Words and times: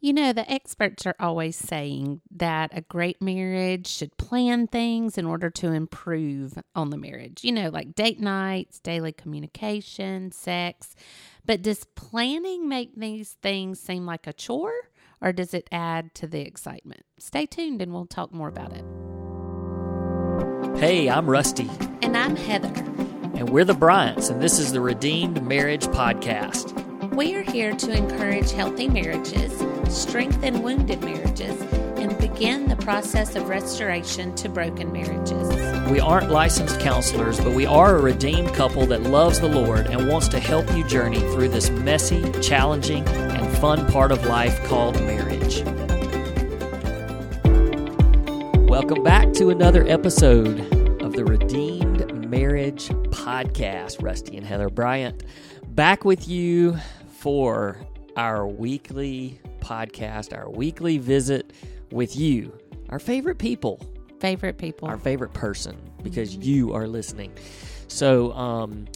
You 0.00 0.12
know, 0.12 0.32
the 0.32 0.50
experts 0.50 1.06
are 1.06 1.16
always 1.18 1.56
saying 1.56 2.20
that 2.30 2.70
a 2.76 2.82
great 2.82 3.22
marriage 3.22 3.86
should 3.86 4.16
plan 4.18 4.66
things 4.66 5.16
in 5.16 5.24
order 5.24 5.48
to 5.50 5.72
improve 5.72 6.58
on 6.74 6.90
the 6.90 6.98
marriage. 6.98 7.42
You 7.42 7.52
know, 7.52 7.70
like 7.70 7.94
date 7.94 8.20
nights, 8.20 8.78
daily 8.78 9.12
communication, 9.12 10.32
sex. 10.32 10.94
But 11.46 11.62
does 11.62 11.84
planning 11.94 12.68
make 12.68 12.94
these 12.94 13.36
things 13.42 13.80
seem 13.80 14.04
like 14.04 14.26
a 14.26 14.32
chore 14.34 14.90
or 15.22 15.32
does 15.32 15.54
it 15.54 15.68
add 15.72 16.14
to 16.16 16.26
the 16.26 16.40
excitement? 16.40 17.04
Stay 17.18 17.46
tuned 17.46 17.80
and 17.80 17.92
we'll 17.92 18.06
talk 18.06 18.32
more 18.32 18.48
about 18.48 18.72
it. 18.72 18.84
Hey, 20.78 21.08
I'm 21.08 21.28
Rusty. 21.28 21.70
And 22.02 22.16
I'm 22.16 22.36
Heather. 22.36 22.72
And 23.34 23.48
we're 23.48 23.64
the 23.64 23.74
Bryants, 23.74 24.28
and 24.28 24.42
this 24.42 24.58
is 24.58 24.72
the 24.72 24.80
Redeemed 24.80 25.42
Marriage 25.42 25.86
Podcast. 25.86 26.85
We 27.12 27.34
are 27.36 27.42
here 27.42 27.74
to 27.74 27.92
encourage 27.92 28.50
healthy 28.52 28.88
marriages, 28.88 29.52
strengthen 29.88 30.62
wounded 30.62 31.02
marriages, 31.02 31.60
and 31.98 32.16
begin 32.18 32.68
the 32.68 32.76
process 32.76 33.36
of 33.36 33.48
restoration 33.48 34.34
to 34.36 34.48
broken 34.48 34.92
marriages. 34.92 35.48
We 35.90 36.00
aren't 36.00 36.30
licensed 36.30 36.80
counselors, 36.80 37.38
but 37.38 37.54
we 37.54 37.64
are 37.64 37.96
a 37.96 38.00
redeemed 38.00 38.54
couple 38.54 38.86
that 38.86 39.02
loves 39.02 39.40
the 39.40 39.48
Lord 39.48 39.86
and 39.86 40.08
wants 40.08 40.28
to 40.28 40.40
help 40.40 40.70
you 40.74 40.84
journey 40.84 41.20
through 41.20 41.50
this 41.50 41.70
messy, 41.70 42.32
challenging, 42.40 43.06
and 43.08 43.58
fun 43.58 43.86
part 43.86 44.10
of 44.10 44.24
life 44.26 44.62
called 44.64 45.00
marriage. 45.02 45.62
Welcome 48.68 49.04
back 49.04 49.32
to 49.34 49.50
another 49.50 49.86
episode 49.86 50.60
of 51.02 51.12
the 51.12 51.24
Redeemed 51.24 52.28
Marriage 52.28 52.88
Podcast. 52.88 54.02
Rusty 54.02 54.36
and 54.36 54.46
Heather 54.46 54.68
Bryant 54.68 55.22
back 55.76 56.06
with 56.06 56.26
you 56.26 56.78
for 57.18 57.78
our 58.16 58.46
weekly 58.46 59.40
podcast, 59.60 60.36
our 60.36 60.48
weekly 60.50 60.98
visit 60.98 61.52
with 61.90 62.16
you, 62.16 62.56
our 62.88 62.98
favorite 62.98 63.38
people, 63.38 63.80
favorite 64.20 64.58
people, 64.58 64.88
our 64.88 64.98
favorite 64.98 65.32
person, 65.32 65.76
because 66.02 66.32
mm-hmm. 66.32 66.42
you 66.42 66.72
are 66.74 66.86
listening. 66.86 67.32
So, 67.88 68.32
um, 68.32 68.86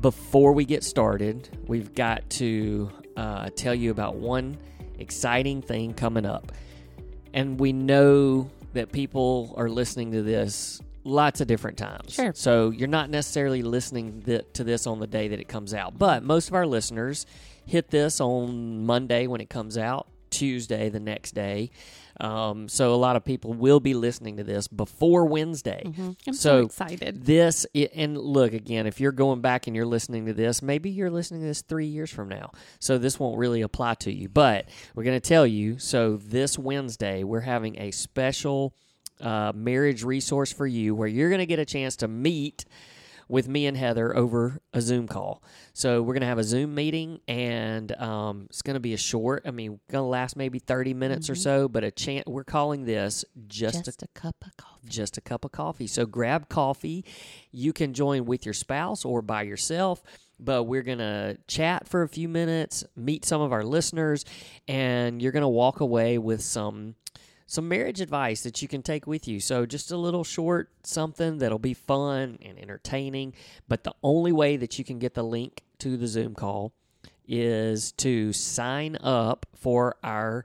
before 0.00 0.52
we 0.52 0.64
get 0.64 0.84
started, 0.84 1.48
we've 1.66 1.94
got 1.94 2.28
to 2.30 2.90
uh, 3.16 3.50
tell 3.56 3.74
you 3.74 3.90
about 3.90 4.16
one 4.16 4.56
exciting 4.98 5.62
thing 5.62 5.94
coming 5.94 6.24
up. 6.24 6.52
And 7.32 7.58
we 7.58 7.72
know 7.72 8.50
that 8.74 8.92
people 8.92 9.54
are 9.56 9.68
listening 9.68 10.12
to 10.12 10.22
this 10.22 10.80
lots 11.04 11.40
of 11.40 11.46
different 11.46 11.78
times. 11.78 12.14
Sure. 12.14 12.32
So 12.34 12.70
you're 12.70 12.88
not 12.88 13.10
necessarily 13.10 13.62
listening 13.62 14.22
th- 14.22 14.46
to 14.54 14.64
this 14.64 14.86
on 14.86 15.00
the 15.00 15.06
day 15.06 15.28
that 15.28 15.38
it 15.38 15.48
comes 15.48 15.74
out, 15.74 15.98
but 15.98 16.22
most 16.22 16.48
of 16.48 16.54
our 16.54 16.66
listeners 16.66 17.26
hit 17.66 17.90
this 17.90 18.20
on 18.20 18.84
Monday 18.84 19.26
when 19.26 19.40
it 19.40 19.48
comes 19.48 19.78
out, 19.78 20.08
Tuesday 20.30 20.88
the 20.88 21.00
next 21.00 21.32
day. 21.32 21.70
Um, 22.20 22.68
so 22.68 22.94
a 22.94 22.96
lot 22.96 23.16
of 23.16 23.24
people 23.24 23.52
will 23.54 23.80
be 23.80 23.94
listening 23.94 24.36
to 24.36 24.44
this 24.44 24.68
before 24.68 25.26
Wednesday. 25.26 25.82
Mm-hmm. 25.84 26.10
I'm 26.26 26.34
so, 26.34 26.60
so, 26.60 26.66
excited. 26.66 27.24
This 27.24 27.66
and 27.74 28.16
look 28.16 28.52
again, 28.52 28.86
if 28.86 29.00
you're 29.00 29.12
going 29.12 29.40
back 29.40 29.66
and 29.66 29.74
you're 29.74 29.86
listening 29.86 30.26
to 30.26 30.32
this, 30.32 30.62
maybe 30.62 30.90
you're 30.90 31.10
listening 31.10 31.40
to 31.40 31.46
this 31.46 31.62
three 31.62 31.86
years 31.86 32.10
from 32.10 32.28
now. 32.28 32.52
So 32.78 32.98
this 32.98 33.18
won't 33.18 33.38
really 33.38 33.62
apply 33.62 33.94
to 33.94 34.12
you. 34.12 34.28
But 34.28 34.68
we're 34.94 35.04
going 35.04 35.20
to 35.20 35.28
tell 35.28 35.46
you. 35.46 35.78
So 35.78 36.16
this 36.16 36.58
Wednesday, 36.58 37.24
we're 37.24 37.40
having 37.40 37.80
a 37.80 37.90
special 37.90 38.74
uh, 39.20 39.52
marriage 39.54 40.02
resource 40.04 40.52
for 40.52 40.66
you 40.66 40.94
where 40.94 41.08
you're 41.08 41.28
going 41.28 41.40
to 41.40 41.46
get 41.46 41.58
a 41.58 41.64
chance 41.64 41.96
to 41.96 42.08
meet 42.08 42.64
with 43.28 43.48
me 43.48 43.66
and 43.66 43.76
Heather 43.76 44.14
over 44.16 44.60
a 44.72 44.80
Zoom 44.80 45.08
call. 45.08 45.42
So 45.72 46.02
we're 46.02 46.14
going 46.14 46.22
to 46.22 46.26
have 46.26 46.38
a 46.38 46.44
Zoom 46.44 46.74
meeting, 46.74 47.20
and 47.26 47.90
um, 48.00 48.46
it's 48.50 48.62
going 48.62 48.74
to 48.74 48.80
be 48.80 48.94
a 48.94 48.98
short. 48.98 49.44
I 49.46 49.50
mean, 49.50 49.80
going 49.90 50.02
to 50.02 50.08
last 50.08 50.36
maybe 50.36 50.58
thirty 50.58 50.94
minutes 50.94 51.26
mm-hmm. 51.26 51.32
or 51.32 51.36
so, 51.36 51.68
but 51.68 51.84
a 51.84 51.90
chance. 51.90 52.26
We're 52.26 52.44
calling 52.44 52.84
this 52.84 53.24
just, 53.46 53.84
just 53.84 54.02
a, 54.02 54.06
a 54.06 54.20
cup 54.20 54.36
of 54.44 54.56
coffee. 54.56 54.88
Just 54.88 55.16
a 55.16 55.20
cup 55.20 55.44
of 55.44 55.52
coffee. 55.52 55.86
So 55.86 56.06
grab 56.06 56.48
coffee. 56.48 57.04
You 57.50 57.72
can 57.72 57.94
join 57.94 58.26
with 58.26 58.44
your 58.44 58.54
spouse 58.54 59.04
or 59.04 59.22
by 59.22 59.42
yourself 59.42 60.02
but 60.40 60.64
we're 60.64 60.82
going 60.82 60.98
to 60.98 61.38
chat 61.46 61.86
for 61.86 62.02
a 62.02 62.08
few 62.08 62.28
minutes, 62.28 62.84
meet 62.96 63.24
some 63.24 63.40
of 63.40 63.52
our 63.52 63.62
listeners, 63.62 64.24
and 64.66 65.22
you're 65.22 65.30
going 65.30 65.42
to 65.42 65.48
walk 65.48 65.78
away 65.78 66.18
with 66.18 66.42
some 66.42 66.96
some 67.46 67.68
marriage 67.68 68.00
advice 68.00 68.42
that 68.42 68.62
you 68.62 68.68
can 68.68 68.82
take 68.82 69.06
with 69.06 69.28
you. 69.28 69.40
So, 69.40 69.66
just 69.66 69.90
a 69.90 69.96
little 69.96 70.24
short 70.24 70.70
something 70.82 71.38
that'll 71.38 71.58
be 71.58 71.74
fun 71.74 72.38
and 72.42 72.58
entertaining. 72.58 73.34
But 73.68 73.84
the 73.84 73.94
only 74.02 74.32
way 74.32 74.56
that 74.56 74.78
you 74.78 74.84
can 74.84 74.98
get 74.98 75.14
the 75.14 75.22
link 75.22 75.62
to 75.78 75.96
the 75.96 76.06
Zoom 76.06 76.34
call 76.34 76.72
is 77.26 77.92
to 77.92 78.32
sign 78.32 78.96
up 78.96 79.46
for 79.54 79.96
our 80.02 80.44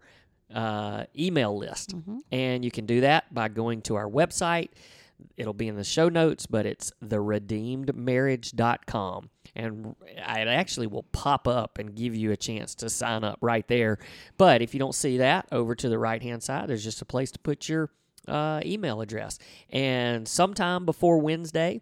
uh, 0.53 1.05
email 1.17 1.57
list. 1.57 1.95
Mm-hmm. 1.95 2.17
And 2.31 2.65
you 2.65 2.71
can 2.71 2.85
do 2.85 3.01
that 3.01 3.33
by 3.33 3.47
going 3.49 3.81
to 3.83 3.95
our 3.95 4.09
website. 4.09 4.69
It'll 5.37 5.53
be 5.53 5.67
in 5.67 5.75
the 5.75 5.83
show 5.83 6.09
notes, 6.09 6.45
but 6.45 6.65
it's 6.65 6.91
theredeemedmarriage.com 7.03 9.29
and 9.55 9.95
it 10.05 10.19
actually 10.19 10.87
will 10.87 11.03
pop 11.03 11.47
up 11.47 11.77
and 11.77 11.95
give 11.95 12.15
you 12.15 12.31
a 12.31 12.37
chance 12.37 12.75
to 12.75 12.89
sign 12.89 13.23
up 13.23 13.37
right 13.41 13.67
there. 13.67 13.99
But 14.37 14.61
if 14.61 14.73
you 14.73 14.79
don't 14.79 14.95
see 14.95 15.17
that, 15.17 15.47
over 15.51 15.75
to 15.75 15.89
the 15.89 15.97
right 15.97 16.21
hand 16.21 16.43
side, 16.43 16.69
there's 16.69 16.83
just 16.83 17.01
a 17.01 17.05
place 17.05 17.31
to 17.31 17.39
put 17.39 17.67
your 17.67 17.89
uh, 18.27 18.61
email 18.63 19.01
address. 19.01 19.39
And 19.69 20.27
sometime 20.27 20.85
before 20.85 21.19
Wednesday, 21.19 21.81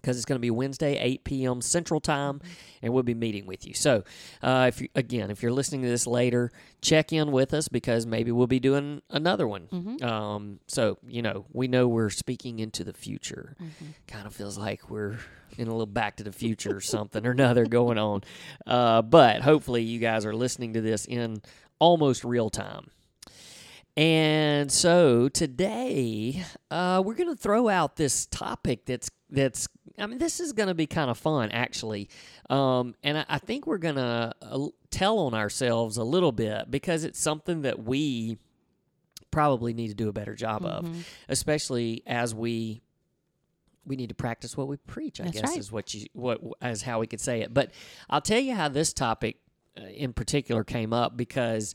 because 0.00 0.16
it's 0.16 0.24
going 0.24 0.36
to 0.36 0.40
be 0.40 0.50
Wednesday, 0.50 0.98
8 0.98 1.24
p.m. 1.24 1.60
Central 1.60 2.00
Time, 2.00 2.40
and 2.82 2.92
we'll 2.92 3.02
be 3.02 3.14
meeting 3.14 3.46
with 3.46 3.66
you. 3.66 3.74
So, 3.74 4.04
uh, 4.42 4.66
if 4.68 4.80
you, 4.80 4.88
again, 4.94 5.30
if 5.30 5.42
you're 5.42 5.52
listening 5.52 5.82
to 5.82 5.88
this 5.88 6.06
later, 6.06 6.50
check 6.80 7.12
in 7.12 7.32
with 7.32 7.52
us 7.54 7.68
because 7.68 8.06
maybe 8.06 8.32
we'll 8.32 8.46
be 8.46 8.60
doing 8.60 9.02
another 9.10 9.46
one. 9.46 9.68
Mm-hmm. 9.72 10.04
Um, 10.04 10.60
so, 10.66 10.98
you 11.06 11.22
know, 11.22 11.46
we 11.52 11.68
know 11.68 11.88
we're 11.88 12.10
speaking 12.10 12.58
into 12.58 12.84
the 12.84 12.92
future. 12.92 13.56
Mm-hmm. 13.60 13.90
Kind 14.06 14.26
of 14.26 14.34
feels 14.34 14.58
like 14.58 14.90
we're 14.90 15.18
in 15.58 15.68
a 15.68 15.70
little 15.70 15.86
Back 15.86 16.16
to 16.16 16.24
the 16.24 16.32
Future 16.32 16.76
or 16.76 16.80
something 16.80 17.26
or 17.26 17.32
another 17.32 17.66
going 17.66 17.98
on. 17.98 18.22
Uh, 18.66 19.02
but 19.02 19.42
hopefully, 19.42 19.82
you 19.82 19.98
guys 19.98 20.24
are 20.24 20.34
listening 20.34 20.74
to 20.74 20.80
this 20.80 21.04
in 21.04 21.42
almost 21.78 22.24
real 22.24 22.50
time. 22.50 22.90
And 23.96 24.70
so 24.70 25.28
today, 25.28 26.44
uh, 26.70 27.02
we're 27.04 27.14
going 27.14 27.28
to 27.28 27.40
throw 27.40 27.68
out 27.68 27.96
this 27.96 28.26
topic 28.26 28.86
that's 28.86 29.10
that's. 29.28 29.68
I 29.98 30.06
mean, 30.06 30.18
this 30.18 30.40
is 30.40 30.52
going 30.52 30.68
to 30.68 30.74
be 30.74 30.86
kind 30.86 31.10
of 31.10 31.18
fun, 31.18 31.50
actually, 31.50 32.08
um, 32.48 32.94
and 33.02 33.18
I, 33.18 33.24
I, 33.28 33.38
think 33.38 33.66
we're 33.66 33.78
going 33.78 33.96
to 33.96 34.32
uh, 34.40 34.66
tell 34.90 35.18
on 35.18 35.34
ourselves 35.34 35.96
a 35.96 36.04
little 36.04 36.32
bit 36.32 36.70
because 36.70 37.04
it's 37.04 37.20
something 37.20 37.62
that 37.62 37.82
we 37.82 38.38
probably 39.30 39.74
need 39.74 39.88
to 39.88 39.94
do 39.94 40.08
a 40.08 40.12
better 40.12 40.34
job 40.34 40.62
mm-hmm. 40.62 40.86
of, 40.86 41.08
especially 41.28 42.02
as 42.06 42.34
we 42.34 42.82
we 43.86 43.96
need 43.96 44.10
to 44.10 44.14
practice 44.14 44.56
what 44.56 44.68
we 44.68 44.76
preach. 44.76 45.20
I 45.20 45.24
That's 45.24 45.40
guess 45.40 45.50
right. 45.50 45.58
is 45.58 45.72
what 45.72 45.94
you 45.94 46.06
what 46.12 46.40
as 46.60 46.82
how 46.82 47.00
we 47.00 47.06
could 47.06 47.20
say 47.20 47.40
it. 47.40 47.52
But 47.52 47.72
I'll 48.08 48.20
tell 48.20 48.40
you 48.40 48.54
how 48.54 48.68
this 48.68 48.92
topic 48.92 49.36
uh, 49.78 49.84
in 49.84 50.12
particular 50.12 50.64
came 50.64 50.92
up 50.92 51.16
because 51.16 51.74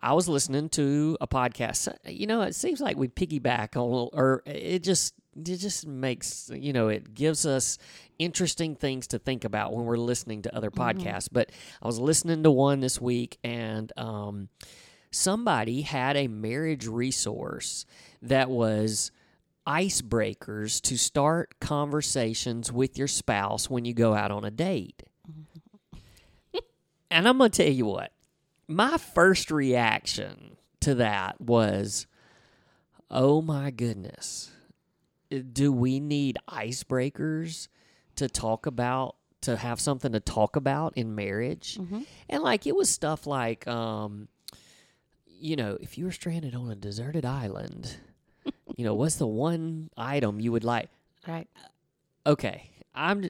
I 0.00 0.12
was 0.12 0.28
listening 0.28 0.68
to 0.70 1.16
a 1.20 1.26
podcast. 1.26 1.94
You 2.04 2.26
know, 2.26 2.42
it 2.42 2.54
seems 2.54 2.80
like 2.80 2.96
we 2.96 3.08
piggyback 3.08 3.76
on, 3.76 4.10
or 4.12 4.42
it 4.46 4.82
just 4.82 5.14
it 5.36 5.56
just 5.58 5.86
makes 5.86 6.50
you 6.54 6.72
know 6.72 6.88
it 6.88 7.14
gives 7.14 7.44
us 7.44 7.78
interesting 8.18 8.74
things 8.74 9.06
to 9.08 9.18
think 9.18 9.44
about 9.44 9.72
when 9.72 9.84
we're 9.84 9.96
listening 9.96 10.42
to 10.42 10.56
other 10.56 10.70
mm-hmm. 10.70 11.00
podcasts. 11.00 11.24
Mm-hmm. 11.24 11.34
But 11.34 11.50
I 11.82 11.86
was 11.86 11.98
listening 11.98 12.42
to 12.42 12.50
one 12.50 12.80
this 12.80 13.00
week, 13.00 13.38
and 13.44 13.92
um, 13.96 14.48
somebody 15.10 15.82
had 15.82 16.16
a 16.16 16.28
marriage 16.28 16.86
resource 16.86 17.84
that 18.22 18.50
was 18.50 19.10
icebreakers 19.66 20.80
to 20.80 20.96
start 20.96 21.54
conversations 21.60 22.70
with 22.70 22.96
your 22.96 23.08
spouse 23.08 23.68
when 23.68 23.84
you 23.84 23.92
go 23.92 24.14
out 24.14 24.30
on 24.30 24.44
a 24.44 24.50
date. 24.50 25.02
and 27.10 27.28
I'm 27.28 27.38
going 27.38 27.50
to 27.50 27.64
tell 27.64 27.72
you 27.72 27.86
what, 27.86 28.12
my 28.68 28.96
first 28.96 29.50
reaction 29.50 30.56
to 30.80 30.94
that 30.96 31.40
was, 31.40 32.06
oh 33.10 33.42
my 33.42 33.70
goodness, 33.70 34.52
do 35.52 35.72
we 35.72 36.00
need 36.00 36.38
icebreakers 36.48 37.68
to 38.16 38.28
talk 38.28 38.66
about? 38.66 39.16
To 39.42 39.56
have 39.56 39.80
something 39.80 40.12
to 40.12 40.18
talk 40.18 40.56
about 40.56 40.96
in 40.96 41.14
marriage, 41.14 41.78
mm-hmm. 41.78 42.00
and 42.28 42.42
like 42.42 42.66
it 42.66 42.74
was 42.74 42.90
stuff 42.90 43.28
like, 43.28 43.64
um, 43.68 44.26
you 45.26 45.54
know, 45.54 45.78
if 45.80 45.98
you 45.98 46.06
were 46.06 46.10
stranded 46.10 46.54
on 46.54 46.68
a 46.70 46.74
deserted 46.74 47.24
island, 47.24 47.96
you 48.76 48.84
know, 48.84 48.94
what's 48.94 49.16
the 49.16 49.26
one 49.26 49.90
item 49.96 50.40
you 50.40 50.50
would 50.50 50.64
like? 50.64 50.88
Right. 51.28 51.48
Okay. 52.26 52.70
I'm, 52.94 53.28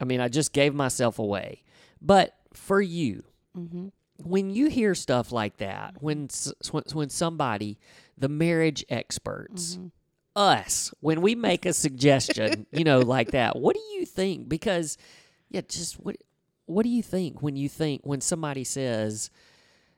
I 0.00 0.04
mean, 0.04 0.20
I 0.20 0.28
just 0.28 0.52
gave 0.52 0.74
myself 0.74 1.18
away. 1.18 1.62
But 2.00 2.34
for 2.52 2.80
you, 2.80 3.22
mm-hmm. 3.56 3.88
when 4.24 4.50
you 4.50 4.68
hear 4.68 4.94
stuff 4.94 5.30
like 5.30 5.58
that, 5.58 5.94
when, 6.00 6.28
when 6.92 7.08
somebody, 7.10 7.78
the 8.18 8.28
marriage 8.28 8.84
experts, 8.88 9.76
mm-hmm. 9.76 9.88
Us, 10.36 10.92
when 11.00 11.20
we 11.20 11.34
make 11.34 11.66
a 11.66 11.72
suggestion, 11.72 12.66
you 12.72 12.84
know, 12.84 13.00
like 13.00 13.32
that, 13.32 13.56
what 13.56 13.74
do 13.76 13.82
you 13.94 14.06
think? 14.06 14.48
Because, 14.48 14.96
yeah, 15.50 15.62
just 15.68 15.94
what, 16.00 16.16
what 16.66 16.84
do 16.84 16.88
you 16.88 17.02
think 17.02 17.42
when 17.42 17.56
you 17.56 17.68
think, 17.68 18.02
when 18.04 18.20
somebody 18.20 18.64
says, 18.64 19.30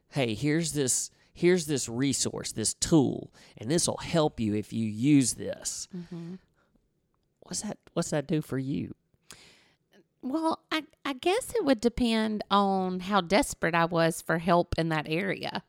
hey, 0.08 0.34
here's 0.34 0.72
this 0.72 1.10
here's 1.34 1.64
this 1.66 1.88
resource, 1.88 2.52
this 2.52 2.74
tool, 2.74 3.32
and 3.56 3.70
this 3.70 3.86
will 3.88 3.96
help 3.96 4.38
you 4.38 4.54
if 4.54 4.70
you 4.70 4.86
use 4.86 5.32
this. 5.34 5.88
Mm-hmm. 5.96 6.34
What's 7.40 7.62
that 7.62 7.78
what's 7.94 8.10
that 8.10 8.26
do 8.26 8.40
for 8.42 8.58
you? 8.58 8.94
Well, 10.22 10.60
I, 10.70 10.84
I 11.04 11.14
guess 11.14 11.52
it 11.54 11.64
would 11.64 11.80
depend 11.80 12.44
on 12.50 13.00
how 13.00 13.20
desperate 13.20 13.74
I 13.74 13.86
was 13.86 14.22
for 14.22 14.38
help 14.38 14.74
in 14.78 14.88
that 14.90 15.06
area. 15.08 15.64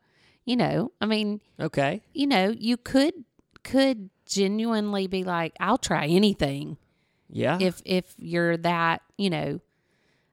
You 0.45 0.57
know, 0.57 0.92
I 1.01 1.06
mean, 1.06 1.42
Okay. 1.59 2.01
you 2.13 2.27
know, 2.27 2.50
you 2.56 2.77
could 2.77 3.24
could 3.63 4.09
genuinely 4.33 5.07
be 5.07 5.24
like, 5.24 5.53
I'll 5.59 5.77
try 5.77 6.07
anything 6.07 6.77
Yeah. 7.30 7.57
if 7.62 7.81
if 7.85 8.13
you're 8.18 8.57
that, 8.57 9.01
you 9.18 9.30
know, 9.30 9.59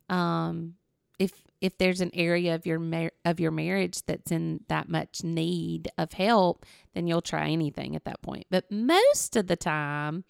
um, 0.09 0.75
if 1.19 1.33
if 1.61 1.77
there's 1.79 2.01
an 2.01 2.11
area 2.15 2.55
of 2.55 2.65
your 2.67 2.79
mar- 2.79 3.13
of 3.25 3.39
your 3.39 3.51
marriage 3.51 4.03
that's 4.07 4.33
in 4.33 4.61
that 4.69 4.89
much 4.89 5.23
need 5.23 5.89
of 5.99 6.13
help, 6.13 6.65
then 6.95 7.07
you'll 7.07 7.21
try 7.23 7.49
anything 7.51 7.95
at 7.97 8.05
that 8.05 8.23
point. 8.23 8.47
But 8.51 8.71
most 8.71 9.37
of 9.37 9.47
the 9.47 9.57
time, 9.57 10.25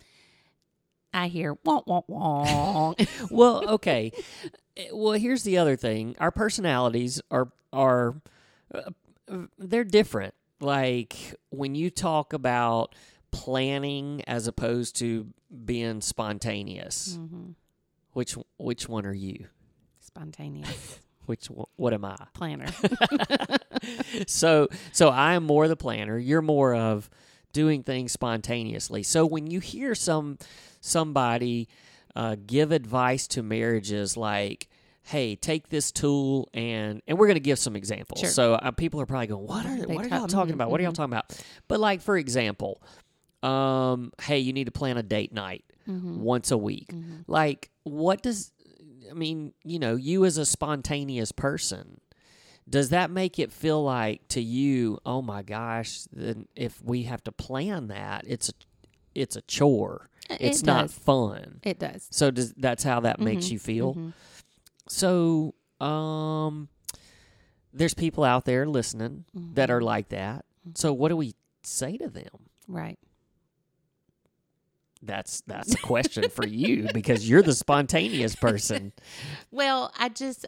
I 1.14 1.28
hear 1.28 1.56
wah 1.64 1.82
wah 1.86 2.02
wah. 2.08 2.94
well, 3.30 3.68
okay. 3.70 4.12
Eh, 4.76 4.88
Well, 4.92 5.12
here's 5.12 5.42
the 5.44 5.58
other 5.58 5.76
thing. 5.76 6.16
Our 6.18 6.30
personalities 6.30 7.20
are 7.30 7.50
are 7.72 8.20
uh, 8.74 8.90
they're 9.58 9.84
different. 9.84 10.34
Like 10.60 11.34
when 11.50 11.74
you 11.74 11.90
talk 11.90 12.32
about 12.32 12.94
planning 13.30 14.22
as 14.26 14.46
opposed 14.46 14.96
to 14.96 15.26
being 15.64 16.00
spontaneous. 16.00 17.16
Mhm. 17.20 17.54
Which 18.12 18.36
which 18.58 18.88
one 18.88 19.06
are 19.06 19.14
you? 19.14 19.46
Spontaneous 20.00 20.98
Which 21.26 21.46
what 21.76 21.92
am 21.92 22.04
I? 22.04 22.16
planner. 22.34 22.66
so 24.26 24.68
so 24.92 25.08
I 25.08 25.34
am 25.34 25.44
more 25.44 25.68
the 25.68 25.76
planner. 25.76 26.18
You're 26.18 26.42
more 26.42 26.74
of 26.74 27.08
doing 27.52 27.82
things 27.82 28.12
spontaneously. 28.12 29.02
So 29.02 29.26
when 29.26 29.50
you 29.50 29.60
hear 29.60 29.94
some 29.94 30.38
somebody 30.80 31.68
uh, 32.16 32.36
give 32.46 32.72
advice 32.72 33.26
to 33.28 33.42
marriages 33.42 34.16
like 34.16 34.68
hey 35.02 35.34
take 35.36 35.68
this 35.68 35.90
tool 35.92 36.48
and 36.52 37.00
and 37.06 37.18
we're 37.18 37.26
going 37.26 37.34
to 37.36 37.40
give 37.40 37.58
some 37.58 37.74
examples 37.76 38.20
Sure. 38.20 38.28
so 38.28 38.54
uh, 38.54 38.70
people 38.70 39.00
are 39.00 39.06
probably 39.06 39.28
going 39.28 39.46
what 39.46 39.64
are 39.64 39.76
They 39.86 39.94
what 39.94 40.06
are 40.06 40.08
talk- 40.08 40.18
y'all 40.18 40.28
talking 40.28 40.52
about 40.54 40.70
what 40.70 40.80
are 40.80 40.82
y'all 40.84 40.92
talking 40.92 41.12
about 41.12 41.42
but 41.68 41.80
like 41.80 42.00
for 42.02 42.16
example 42.18 42.82
um 43.42 44.12
hey 44.22 44.38
you 44.38 44.52
need 44.52 44.64
to 44.64 44.70
plan 44.72 44.96
a 44.98 45.02
date 45.02 45.32
night 45.32 45.64
Mhm. 45.88 46.18
once 46.18 46.50
a 46.50 46.58
week 46.58 46.92
Mhm. 46.92 47.24
like 47.26 47.70
what 47.84 48.22
does 48.22 48.52
i 49.10 49.14
mean 49.14 49.52
you 49.64 49.78
know 49.78 49.96
you 49.96 50.24
as 50.24 50.36
a 50.38 50.44
spontaneous 50.44 51.32
person 51.32 52.00
does 52.68 52.90
that 52.90 53.10
make 53.10 53.38
it 53.38 53.50
feel 53.50 53.82
like 53.82 54.28
to 54.28 54.40
you 54.42 54.98
oh 55.06 55.22
my 55.22 55.42
gosh 55.42 56.02
then 56.12 56.46
if 56.54 56.82
we 56.84 57.04
have 57.04 57.24
to 57.24 57.32
plan 57.32 57.88
that 57.88 58.24
it's 58.26 58.50
a 58.50 58.52
it's 59.14 59.36
a 59.36 59.42
chore 59.42 60.08
It 60.28 60.36
it's 60.40 60.62
not 60.62 60.90
fun 60.90 61.60
It 61.64 61.78
does. 61.78 62.06
so 62.10 62.30
does 62.30 62.52
that's 62.58 62.84
how 62.84 63.00
that 63.00 63.18
makes 63.20 63.46
Mhm, 63.46 63.50
you 63.52 63.58
feel 63.58 63.94
mhm. 63.94 64.12
so 64.88 65.54
um 65.80 66.68
there's 67.72 67.94
people 67.94 68.24
out 68.24 68.44
there 68.44 68.66
listening 68.66 69.24
that 69.54 69.70
are 69.70 69.80
Mhm. 69.80 69.84
like 69.84 70.08
that 70.10 70.44
so 70.74 70.92
what 70.92 71.08
do 71.08 71.16
we 71.16 71.34
say 71.62 71.96
to 71.96 72.08
them 72.08 72.48
right. 72.68 72.98
That's 75.02 75.40
that's 75.46 75.74
a 75.74 75.78
question 75.78 76.28
for 76.28 76.46
you 76.46 76.88
because 76.92 77.28
you're 77.28 77.42
the 77.42 77.54
spontaneous 77.54 78.34
person 78.36 78.92
Well, 79.50 79.92
I 79.98 80.08
just 80.10 80.46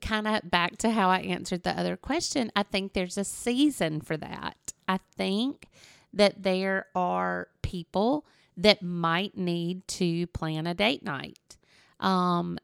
kind 0.00 0.28
of 0.28 0.50
back 0.50 0.76
to 0.78 0.90
how 0.90 1.08
I 1.08 1.20
answered 1.20 1.62
the 1.62 1.78
other 1.78 1.96
question. 1.96 2.52
I 2.54 2.62
think 2.62 2.92
there's 2.92 3.18
a 3.18 3.24
season 3.24 4.00
for 4.00 4.16
that. 4.16 4.72
I 4.86 4.98
think 5.16 5.68
that 6.12 6.42
there 6.42 6.86
are 6.94 7.48
people 7.62 8.26
that 8.56 8.82
might 8.82 9.36
need 9.36 9.86
to 9.88 10.26
plan 10.28 10.66
a 10.66 10.74
date 10.74 11.02
night. 11.02 11.56
Um, 12.00 12.58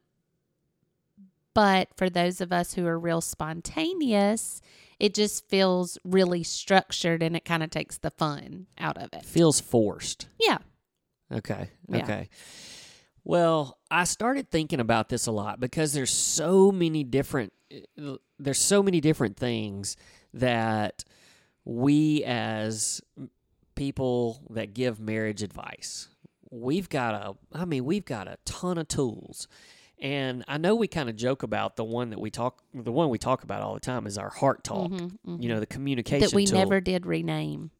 but 1.54 1.88
for 1.96 2.08
those 2.08 2.40
of 2.40 2.52
us 2.52 2.74
who 2.74 2.86
are 2.86 2.98
real 2.98 3.20
spontaneous, 3.20 4.60
it 4.98 5.14
just 5.14 5.48
feels 5.48 5.98
really 6.04 6.42
structured 6.42 7.22
and 7.22 7.36
it 7.36 7.44
kind 7.44 7.62
of 7.62 7.70
takes 7.70 7.98
the 7.98 8.10
fun 8.10 8.66
out 8.78 8.96
of 8.96 9.10
it. 9.12 9.24
feels 9.24 9.60
forced 9.60 10.28
Yeah. 10.40 10.58
Okay. 11.32 11.70
Yeah. 11.88 11.98
Okay. 11.98 12.28
Well, 13.24 13.78
I 13.90 14.04
started 14.04 14.50
thinking 14.50 14.80
about 14.80 15.08
this 15.08 15.26
a 15.26 15.32
lot 15.32 15.60
because 15.60 15.92
there's 15.92 16.12
so 16.12 16.72
many 16.72 17.04
different 17.04 17.52
there's 18.38 18.58
so 18.58 18.82
many 18.82 19.00
different 19.00 19.36
things 19.36 19.96
that 20.34 21.04
we 21.64 22.22
as 22.24 23.00
people 23.74 24.44
that 24.50 24.74
give 24.74 25.00
marriage 25.00 25.42
advice 25.42 26.08
we've 26.52 26.88
got 26.88 27.14
a 27.14 27.34
I 27.58 27.64
mean 27.64 27.84
we've 27.84 28.04
got 28.04 28.28
a 28.28 28.36
ton 28.44 28.78
of 28.78 28.86
tools. 28.86 29.48
And 29.98 30.44
I 30.48 30.58
know 30.58 30.74
we 30.74 30.88
kind 30.88 31.08
of 31.08 31.14
joke 31.14 31.44
about 31.44 31.76
the 31.76 31.84
one 31.84 32.10
that 32.10 32.20
we 32.20 32.30
talk 32.30 32.62
the 32.74 32.92
one 32.92 33.08
we 33.08 33.18
talk 33.18 33.42
about 33.42 33.62
all 33.62 33.74
the 33.74 33.80
time 33.80 34.06
is 34.06 34.18
our 34.18 34.30
heart 34.30 34.62
talk. 34.62 34.90
Mhm, 34.90 35.18
mhm. 35.26 35.42
You 35.42 35.48
know, 35.48 35.60
the 35.60 35.66
communication 35.66 36.28
that 36.28 36.34
we 36.34 36.44
tool. 36.44 36.58
never 36.58 36.80
did 36.80 37.06
rename. 37.06 37.70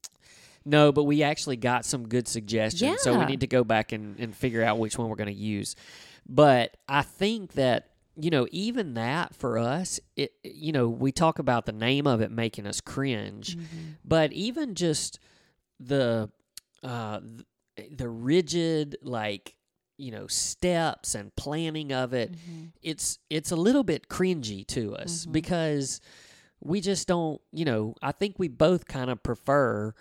No, 0.65 0.93
but 0.93 1.05
we 1.05 1.23
actually 1.23 1.57
got 1.57 1.85
some 1.85 2.09
good 2.09 2.29
suggestions. 2.29 3.03
So 3.03 3.19
we 3.19 3.25
need 3.27 3.41
to 3.41 3.47
go 3.47 3.65
back 3.65 3.93
and, 3.93 4.19
and 4.21 4.35
figure 4.37 4.63
out 4.63 4.79
which 4.79 4.97
one 4.99 5.09
we're 5.09 5.17
going 5.17 5.29
to 5.29 5.35
use. 5.35 5.75
But 6.29 6.77
I 6.89 7.03
think 7.03 7.53
that, 7.55 7.89
you 8.17 8.31
know, 8.31 8.47
even 8.53 8.95
that 8.95 9.35
for 9.35 9.59
us, 9.59 9.99
it 10.17 10.33
you 10.45 10.71
know, 10.73 10.89
we 10.89 11.11
talk 11.13 11.39
about 11.39 11.67
the 11.67 11.73
name 11.73 12.07
of 12.07 12.21
it 12.21 12.31
making 12.31 12.67
us 12.67 12.81
cringe, 12.81 13.57
Mm-hmm. 13.57 13.79
but 14.05 14.33
even 14.33 14.75
just 14.75 15.19
the 15.81 16.31
uh 16.83 17.21
th- 17.77 17.89
the 17.97 18.09
rigid 18.09 18.97
like 19.03 19.57
you 19.99 20.11
know 20.11 20.27
steps 20.27 21.15
and 21.15 21.35
planning 21.37 21.93
of 21.93 22.13
it 22.13 22.33
Mm-hmm. 22.33 22.67
it's 22.83 23.19
it's 23.31 23.51
a 23.51 23.57
little 23.57 23.83
bit 23.85 24.09
cringy 24.09 24.67
to 24.69 24.95
us 24.97 25.27
Mhm. 25.27 25.33
because 25.33 26.01
we 26.61 26.81
just 26.81 27.07
don't 27.09 27.41
you 27.53 27.65
know 27.65 27.95
i 28.03 28.13
think 28.13 28.37
we 28.39 28.49
both 28.49 28.87
kind 28.87 29.11
of 29.11 29.23
prefer 29.23 29.95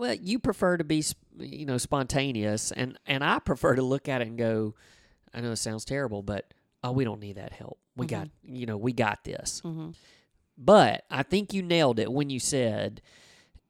well 0.00 0.14
you 0.14 0.38
prefer 0.38 0.76
to 0.76 0.84
be 0.84 1.04
you 1.38 1.66
know 1.66 1.78
spontaneous 1.78 2.72
and 2.72 2.98
and 3.06 3.22
i 3.22 3.38
prefer 3.38 3.74
to 3.74 3.82
look 3.82 4.08
at 4.08 4.20
it 4.22 4.28
and 4.28 4.38
go 4.38 4.74
i 5.34 5.40
know 5.40 5.52
it 5.52 5.56
sounds 5.56 5.84
terrible 5.84 6.22
but 6.22 6.52
oh 6.82 6.92
we 6.92 7.04
don't 7.04 7.20
need 7.20 7.36
that 7.36 7.52
help 7.52 7.78
we 7.96 8.06
got 8.06 8.28
you 8.42 8.66
know 8.66 8.76
we 8.76 8.92
got 8.92 9.22
this 9.24 9.60
Mm-hmm. 9.64 9.90
but 10.58 11.04
i 11.10 11.22
think 11.22 11.52
you 11.52 11.62
nailed 11.62 11.98
it 11.98 12.10
when 12.12 12.30
you 12.30 12.40
said 12.40 13.02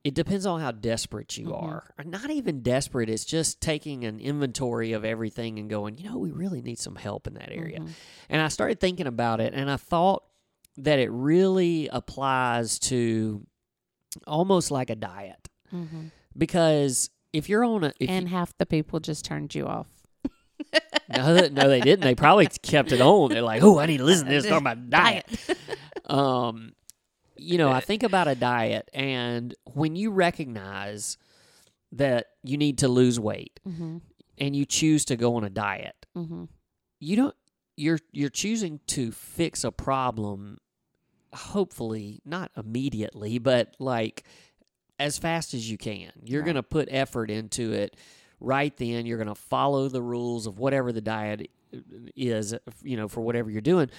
it 0.03 0.15
depends 0.15 0.47
on 0.47 0.61
how 0.61 0.71
desperate 0.71 1.37
you 1.37 1.49
Mhm. 1.49 1.63
are 1.63 1.85
or 1.99 2.05
not 2.05 2.31
even 2.31 2.63
desperate 2.63 3.11
it's 3.11 3.25
just 3.25 3.61
taking 3.61 4.05
an 4.05 4.19
inventory 4.21 4.93
of 4.93 5.05
everything 5.05 5.59
and 5.59 5.69
going 5.69 5.99
you 5.99 6.09
know 6.09 6.17
we 6.17 6.31
really 6.31 6.63
need 6.63 6.79
some 6.79 6.97
help 6.97 7.27
in 7.27 7.35
that 7.35 7.51
area 7.53 7.81
Mm-hmm. 7.81 7.93
and 8.31 8.41
I 8.41 8.49
started 8.49 8.79
thinking 8.81 9.07
about 9.07 9.41
it, 9.41 9.53
and 9.55 9.71
I 9.71 9.77
thought 9.77 10.23
that 10.79 10.99
it 11.01 11.11
really 11.11 11.89
applies 11.93 12.79
to 12.79 13.45
almost 14.27 14.71
like 14.71 14.89
a 14.89 14.95
diet. 14.97 15.49
Mm-hmm. 15.75 16.07
Because 16.37 17.11
if 17.33 17.49
you're 17.49 17.65
on 17.65 17.85
a, 17.85 17.93
if 18.01 18.09
and 18.11 18.29
half 18.29 18.57
the 18.59 18.67
people 18.67 19.01
just 19.01 19.25
turned 19.25 19.55
you 19.55 19.67
off. 19.67 19.89
no, 21.17 21.35
they- 21.35 21.49
no, 21.51 21.69
they 21.69 21.81
didn't. 21.81 22.03
They 22.05 22.15
probably 22.15 22.47
kept 22.47 22.93
it 22.93 23.01
on. 23.01 23.31
They're 23.31 23.43
like, 23.43 23.63
oh, 23.63 23.79
I 23.79 23.87
need 23.87 23.99
to 23.99 24.05
listen 24.05 24.27
to 24.27 24.33
this 24.33 24.45
talking 24.45 24.59
about 24.67 24.91
diet. 24.91 25.27
um, 26.07 26.73
you 27.37 27.59
know, 27.59 27.71
I 27.71 27.81
think 27.91 28.03
about 28.03 28.29
a 28.29 28.35
diet, 28.35 28.89
and 28.93 29.55
when 29.65 29.97
you 29.97 30.11
recognize 30.11 31.17
that 31.93 32.27
you 32.45 32.57
need 32.57 32.79
to 32.79 32.89
lose 32.89 33.19
weight, 33.19 33.59
Mm-hmm. 33.69 33.99
and 34.39 34.55
you 34.57 34.65
choose 34.65 35.05
to 35.07 35.17
go 35.17 35.37
on 35.37 35.45
a 35.45 35.51
diet, 35.51 35.95
Mm-hmm. 36.17 36.45
you 37.01 37.17
don't 37.17 37.35
you're 37.77 37.99
you're 38.13 38.29
choosing 38.29 38.81
to 38.89 39.11
fix 39.13 39.65
a 39.65 39.71
problem 39.73 40.59
hopefully 41.33 42.21
not 42.27 42.51
immediately 42.57 43.39
but 43.39 43.75
like 43.79 44.25
as 45.01 45.19
fast 45.19 45.55
as 45.55 45.71
you 45.71 45.77
can 45.79 46.11
you're 46.23 46.41
Right. 46.43 46.47
going 46.47 46.55
to 46.57 46.63
put 46.63 46.89
effort 46.91 47.31
into 47.31 47.73
it 47.73 47.97
right 48.41 48.77
then 48.77 49.07
you're 49.07 49.19
going 49.19 49.29
to 49.29 49.35
follow 49.35 49.89
the 49.89 50.03
rules 50.03 50.47
of 50.47 50.59
whatever 50.59 50.93
the 50.93 51.01
diet 51.01 51.51
is 52.17 52.55
you 52.83 52.97
know 52.97 53.09
for 53.09 53.21
whatever 53.21 53.51
you're 53.51 53.61
doing 53.61 53.91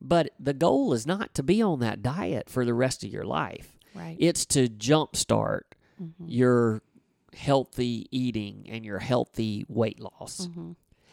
but 0.00 0.30
the 0.40 0.52
goal 0.54 0.92
is 0.92 1.06
not 1.06 1.34
to 1.34 1.42
be 1.42 1.62
on 1.62 1.78
that 1.80 2.02
diet 2.02 2.48
for 2.50 2.64
the 2.64 2.74
rest 2.74 3.04
of 3.04 3.10
your 3.10 3.24
life 3.24 3.78
Right. 3.94 4.16
it's 4.18 4.46
to 4.46 4.68
jumpstart 4.68 5.62
mm-hmm. 6.02 6.24
your 6.26 6.82
healthy 7.34 8.06
eating 8.10 8.66
and 8.68 8.84
your 8.84 8.98
healthy 8.98 9.64
weight 9.68 10.00
loss 10.00 10.46
Mm-hmm. 10.46 10.72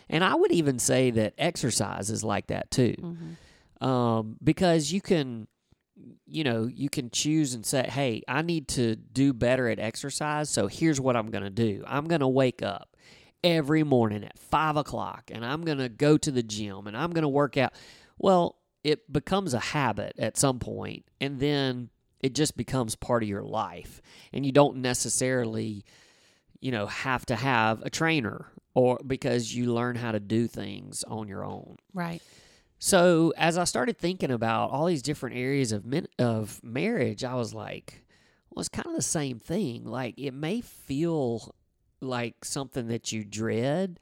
and 0.09 0.23
I 0.23 0.35
would 0.35 0.51
even 0.51 0.79
say 0.79 1.11
that 1.11 1.33
exercise 1.37 2.09
is 2.09 2.23
like 2.23 2.47
that 2.47 2.71
too. 2.71 2.95
Mm-hmm. 2.99 3.85
Um, 3.87 4.35
because 4.43 4.91
you 4.91 4.99
can, 5.01 5.47
you 6.25 6.43
know, 6.43 6.67
you 6.67 6.89
can 6.89 7.09
choose 7.09 7.53
and 7.53 7.65
say, 7.65 7.87
hey, 7.89 8.23
I 8.27 8.41
need 8.41 8.67
to 8.69 8.95
do 8.95 9.33
better 9.33 9.67
at 9.67 9.79
exercise. 9.79 10.49
So 10.49 10.67
here's 10.67 11.01
what 11.01 11.15
I'm 11.15 11.29
going 11.31 11.43
to 11.43 11.49
do 11.49 11.83
I'm 11.87 12.05
going 12.07 12.21
to 12.21 12.27
wake 12.27 12.61
up 12.61 12.95
every 13.43 13.83
morning 13.83 14.23
at 14.23 14.37
five 14.37 14.75
o'clock 14.75 15.31
and 15.33 15.45
I'm 15.45 15.63
going 15.63 15.77
to 15.77 15.89
go 15.89 16.17
to 16.17 16.31
the 16.31 16.43
gym 16.43 16.87
and 16.87 16.97
I'm 16.97 17.11
going 17.11 17.23
to 17.23 17.29
work 17.29 17.57
out. 17.57 17.73
Well, 18.17 18.57
it 18.83 19.11
becomes 19.11 19.53
a 19.53 19.59
habit 19.59 20.13
at 20.17 20.37
some 20.37 20.59
point, 20.59 21.05
And 21.19 21.39
then 21.39 21.89
it 22.21 22.33
just 22.35 22.57
becomes 22.57 22.95
part 22.95 23.23
of 23.23 23.29
your 23.29 23.43
life, 23.43 24.01
and 24.33 24.45
you 24.45 24.51
don't 24.51 24.77
necessarily, 24.77 25.85
you 26.59 26.71
know, 26.71 26.85
have 26.85 27.25
to 27.27 27.35
have 27.35 27.81
a 27.81 27.89
trainer 27.89 28.47
or 28.73 28.99
because 29.05 29.53
you 29.55 29.73
learn 29.73 29.95
how 29.95 30.11
to 30.11 30.19
do 30.19 30.47
things 30.47 31.03
on 31.03 31.27
your 31.27 31.45
own. 31.45 31.77
Right. 31.93 32.21
So 32.79 33.33
as 33.37 33.57
I 33.57 33.65
started 33.65 33.97
thinking 33.97 34.31
about 34.31 34.71
all 34.71 34.85
these 34.85 35.01
different 35.01 35.35
areas 35.35 35.73
of 35.73 35.85
min- 35.85 36.07
of 36.17 36.63
marriage, 36.63 37.23
I 37.25 37.35
was 37.35 37.53
like, 37.53 38.05
well, 38.49 38.61
it's 38.61 38.69
kind 38.69 38.87
of 38.87 38.95
the 38.95 39.01
same 39.01 39.37
thing. 39.37 39.83
Like 39.85 40.17
it 40.17 40.33
may 40.33 40.61
feel 40.61 41.53
like 42.01 42.45
something 42.45 42.87
that 42.87 43.11
you 43.11 43.25
dread 43.25 43.99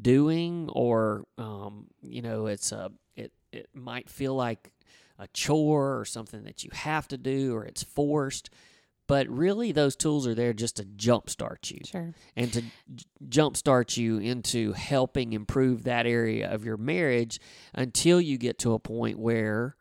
doing, 0.00 0.68
or 0.70 1.24
um, 1.38 1.86
you 2.02 2.20
know, 2.20 2.46
it's 2.46 2.70
a 2.70 2.92
it 3.16 3.32
it 3.50 3.70
might 3.74 4.10
feel 4.10 4.34
like 4.34 4.72
a 5.18 5.26
chore 5.28 5.98
or 5.98 6.04
something 6.04 6.44
that 6.44 6.62
you 6.62 6.70
have 6.74 7.08
to 7.08 7.16
do, 7.16 7.54
or 7.54 7.64
it's 7.64 7.82
forced. 7.82 8.50
But 9.08 9.26
really, 9.28 9.72
those 9.72 9.96
tools 9.96 10.26
are 10.28 10.34
there 10.34 10.52
just 10.52 10.76
to 10.76 10.84
jumpstart 10.84 11.70
you 11.72 11.80
Sure. 11.84 12.14
and 12.36 12.52
to 12.52 12.62
j- 12.62 12.68
jumpstart 13.26 13.96
you 13.96 14.18
into 14.18 14.72
helping 14.74 15.32
improve 15.32 15.82
that 15.84 16.06
area 16.06 16.48
of 16.52 16.64
your 16.64 16.76
marriage 16.76 17.40
until 17.74 18.20
you 18.20 18.38
get 18.38 18.58
to 18.60 18.74
a 18.74 18.78
point 18.78 19.18
where 19.18 19.74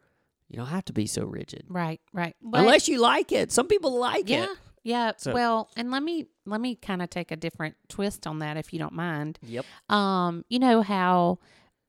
you 0.50 0.56
don't 0.58 0.68
have 0.68 0.86
to 0.86 0.94
be 0.94 1.06
so 1.06 1.26
rigid. 1.26 1.66
Right. 1.68 2.00
Right. 2.14 2.36
But- 2.42 2.62
Unless 2.62 2.88
you 2.88 3.00
like 3.02 3.32
it. 3.34 3.52
Some 3.52 3.68
people 3.68 4.00
like 4.00 4.30
yeah. 4.30 4.46
it. 4.46 4.50
Yeah. 4.84 5.12
So- 5.18 5.34
well, 5.34 5.70
and 5.76 5.92
let 5.92 6.02
me 6.02 6.26
let 6.46 6.62
me 6.62 6.76
kind 6.76 7.02
of 7.02 7.10
take 7.10 7.30
a 7.32 7.36
different 7.36 7.76
twist 7.90 8.26
on 8.26 8.40
that 8.40 8.56
if 8.56 8.72
you 8.72 8.80
don't 8.80 8.94
mind. 8.94 9.38
Yep. 9.44 9.66
Um, 9.90 10.46
you 10.48 10.60
know 10.60 10.82
how 10.82 11.40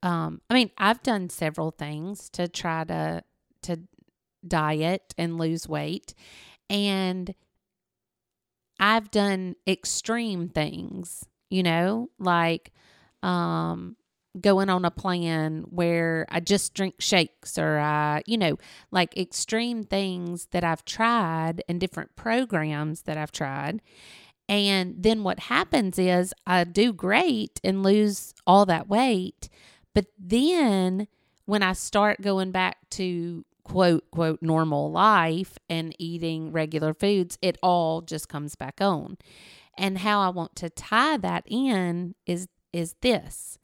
um 0.03 0.41
I 0.51 0.55
mean, 0.55 0.71
I've 0.77 1.05
done 1.05 1.31
several 1.31 1.71
things 1.71 2.29
to 2.31 2.49
try 2.49 2.83
to 2.83 3.23
to 3.63 3.79
diet 4.47 5.15
and 5.17 5.39
lose 5.39 5.69
weight 5.69 6.15
and 6.71 7.35
I've 8.81 9.11
done 9.11 9.57
extreme 9.67 10.49
things, 10.49 11.25
you 11.51 11.63
know, 11.63 12.11
like 12.19 12.73
um 13.23 13.97
going 14.41 14.71
on 14.71 14.85
a 14.85 14.91
plan 14.91 15.65
where 15.71 16.27
I 16.29 16.41
just 16.41 16.75
drink 16.75 16.97
shakes 17.01 17.59
or 17.59 17.79
I, 17.79 18.23
you 18.27 18.39
know, 18.39 18.57
like 18.91 19.17
extreme 19.17 19.85
things 19.85 20.47
that 20.53 20.63
I've 20.63 20.85
tried 20.85 21.63
and 21.69 21.81
different 21.81 22.15
programs 22.15 23.03
that 23.03 23.17
I've 23.17 23.33
tried. 23.33 23.81
And 24.49 24.95
then 24.99 25.25
what 25.25 25.41
happens 25.41 25.99
is 25.99 26.33
I 26.47 26.65
do 26.65 26.93
great 26.93 27.61
and 27.65 27.83
lose 27.83 28.33
all 28.47 28.65
that 28.67 28.89
weight. 28.89 29.49
But 29.95 30.07
then 30.19 31.09
when 31.45 31.63
I 31.63 31.73
start 31.73 32.23
going 32.23 32.51
back 32.51 32.77
to 32.91 33.45
quote, 33.69 34.11
quote, 34.11 34.41
normal 34.41 34.91
life 34.91 35.59
and 35.69 35.95
eating 35.99 36.53
regular 36.53 36.95
foods, 36.95 37.39
it 37.43 37.59
all 37.63 38.01
just 38.01 38.29
comes 38.29 38.55
back 38.55 38.81
on. 38.81 39.19
And 39.77 39.99
how 39.99 40.21
I 40.21 40.31
want 40.31 40.57
to 40.57 40.71
tie 40.71 41.19
that 41.19 41.45
in 41.47 42.15
is 42.27 42.49
is 42.73 42.95
this. 43.01 43.59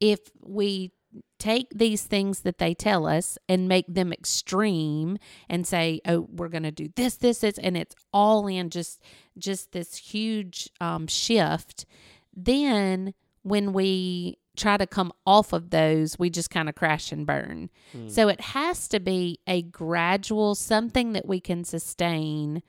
If 0.00 0.20
we 0.40 0.92
take 1.38 1.68
these 1.74 2.02
things 2.02 2.40
that 2.40 2.58
they 2.58 2.74
tell 2.74 3.06
us 3.06 3.38
and 3.48 3.68
make 3.68 3.86
them 3.88 4.12
extreme 4.12 5.16
and 5.48 5.66
say 5.66 6.00
oh 6.06 6.26
we're 6.30 6.48
going 6.48 6.62
to 6.62 6.70
do 6.70 6.88
this 6.96 7.16
this 7.16 7.38
this 7.38 7.58
and 7.58 7.76
it's 7.76 7.94
all 8.12 8.46
in 8.46 8.68
just 8.68 9.00
just 9.38 9.72
this 9.72 9.96
huge 9.96 10.68
um, 10.80 11.06
shift 11.06 11.86
then 12.34 13.14
when 13.42 13.72
we 13.72 14.36
try 14.56 14.76
to 14.76 14.86
come 14.86 15.12
off 15.26 15.52
of 15.52 15.70
those 15.70 16.18
we 16.18 16.30
just 16.30 16.50
kind 16.50 16.68
of 16.68 16.74
crash 16.74 17.12
and 17.12 17.26
burn. 17.26 17.70
So 18.08 18.28
it 18.28 18.40
has 18.40 18.88
to 18.88 19.00
be 19.00 19.40
a 19.46 19.62
gradual 19.62 20.54
something 20.54 21.12
that 21.12 21.26
we 21.26 21.40
can 21.40 21.64
sustain 21.64 22.62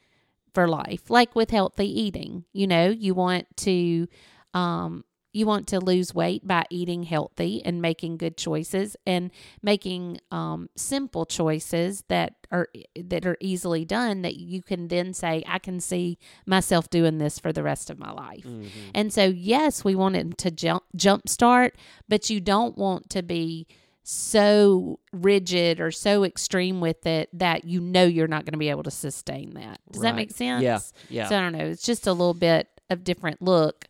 for 0.54 0.68
life 0.68 1.10
like 1.10 1.36
with 1.36 1.52
healthy 1.52 1.88
eating 1.88 2.44
you 2.52 2.66
know 2.66 2.90
you 2.90 3.14
want 3.14 3.46
to 3.58 4.08
um 4.56 5.04
you 5.38 5.46
want 5.46 5.68
to 5.68 5.80
lose 5.80 6.16
weight 6.16 6.46
by 6.48 6.66
eating 6.72 7.04
healthy 7.04 7.62
and 7.64 7.82
making 7.82 8.18
good 8.18 8.38
choices 8.38 8.96
and 9.06 9.30
making 9.62 10.20
um, 10.32 10.68
simple 10.76 11.26
choices 11.26 12.04
that 12.08 12.34
are 12.52 12.68
that 12.96 13.26
are 13.26 13.38
easily 13.40 13.86
done 13.86 14.24
that 14.24 14.36
you 14.36 14.64
can 14.64 14.88
then 14.88 15.14
say 15.14 15.44
I 15.48 15.60
can 15.60 15.80
see 15.80 16.18
myself 16.46 16.90
doing 16.90 17.20
this 17.20 17.38
for 17.38 17.54
the 17.54 17.62
rest 17.62 17.90
of 17.90 18.00
my 18.00 18.12
life. 18.12 18.46
Mm-hmm. 18.46 18.92
And 18.96 19.14
so 19.14 19.26
yes, 19.26 19.84
we 19.84 19.94
want 19.94 20.16
it 20.16 20.38
to 20.40 20.52
jump 20.52 20.84
jumpstart, 20.98 21.72
but 22.10 22.30
you 22.30 22.42
don't 22.42 22.78
want 22.78 23.10
to 23.12 23.22
be 23.22 23.68
so 24.10 25.00
rigid 25.12 25.82
or 25.82 25.92
so 25.92 26.24
extreme 26.24 26.80
with 26.80 27.06
it 27.06 27.30
that 27.34 27.66
you 27.66 27.82
know 27.82 28.06
you're 28.06 28.28
not 28.28 28.46
going 28.46 28.54
to 28.54 28.58
be 28.58 28.70
able 28.70 28.84
to 28.84 28.92
sustain 28.92 29.54
that. 29.56 29.82
Does 29.92 30.02
that 30.02 30.16
make 30.16 30.32
sense? 30.32 30.64
Yeah. 30.64 30.80
Yeah. 31.10 31.28
So 31.28 31.38
I 31.38 31.42
don't 31.42 31.52
know. 31.52 31.66
It's 31.66 31.84
just 31.84 32.08
a 32.08 32.14
little 32.14 32.34
bit 32.34 32.70
of 32.90 33.04
different 33.04 33.42
look 33.42 33.86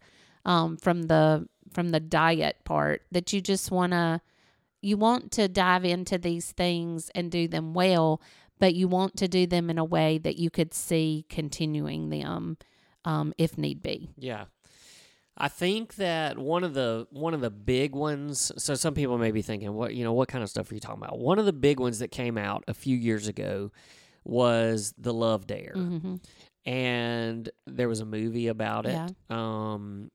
um, 0.47 0.77
from 0.77 1.03
the 1.03 1.47
from 1.71 1.89
the 1.89 1.99
diet 1.99 2.57
part 2.63 3.03
that 3.11 3.31
you 3.33 3.41
just 3.41 3.69
want 3.69 3.91
to 3.91 4.19
you 4.81 4.97
want 4.97 5.31
to 5.33 5.47
dive 5.47 5.85
into 5.85 6.17
these 6.17 6.51
things 6.53 7.11
and 7.13 7.29
do 7.31 7.47
them 7.47 7.73
well, 7.75 8.21
but 8.59 8.73
you 8.73 8.87
want 8.87 9.15
to 9.17 9.27
do 9.27 9.45
them 9.45 9.69
in 9.69 9.77
a 9.77 9.83
way 9.85 10.17
that 10.17 10.37
you 10.37 10.49
could 10.49 10.73
see 10.73 11.25
continuing 11.29 12.09
them 12.09 12.57
um, 13.05 13.33
if 13.37 13.57
need 13.57 13.81
be. 13.81 14.09
Yeah. 14.17 14.45
I 15.39 15.49
think 15.49 15.95
that 15.95 16.37
one 16.39 16.63
of 16.63 16.73
the 16.73 17.05
one 17.11 17.35
of 17.35 17.41
the 17.41 17.51
big 17.51 17.93
ones. 17.93 18.51
So 18.57 18.73
some 18.73 18.95
people 18.95 19.19
may 19.19 19.29
be 19.31 19.43
thinking, 19.43 19.71
what 19.73 19.93
you 19.93 20.03
know, 20.03 20.13
what 20.13 20.27
kind 20.29 20.43
of 20.43 20.49
stuff 20.49 20.71
are 20.71 20.73
you 20.73 20.79
talking 20.79 21.03
about? 21.03 21.19
One 21.19 21.37
of 21.37 21.45
the 21.45 21.53
big 21.53 21.79
ones 21.79 21.99
that 21.99 22.09
came 22.09 22.37
out 22.39 22.63
a 22.67 22.73
few 22.73 22.95
years 22.97 23.27
ago 23.27 23.71
was 24.23 24.93
the 24.97 25.13
Love 25.13 25.45
Dare, 25.45 25.73
Mm-hmm. 25.75 26.15
and 26.65 27.49
there 27.67 27.87
was 27.87 27.99
a 27.99 28.05
movie 28.05 28.47
about 28.47 28.85
it. 28.87 28.93
Yeah. 28.93 29.07
Um, 29.29 30.09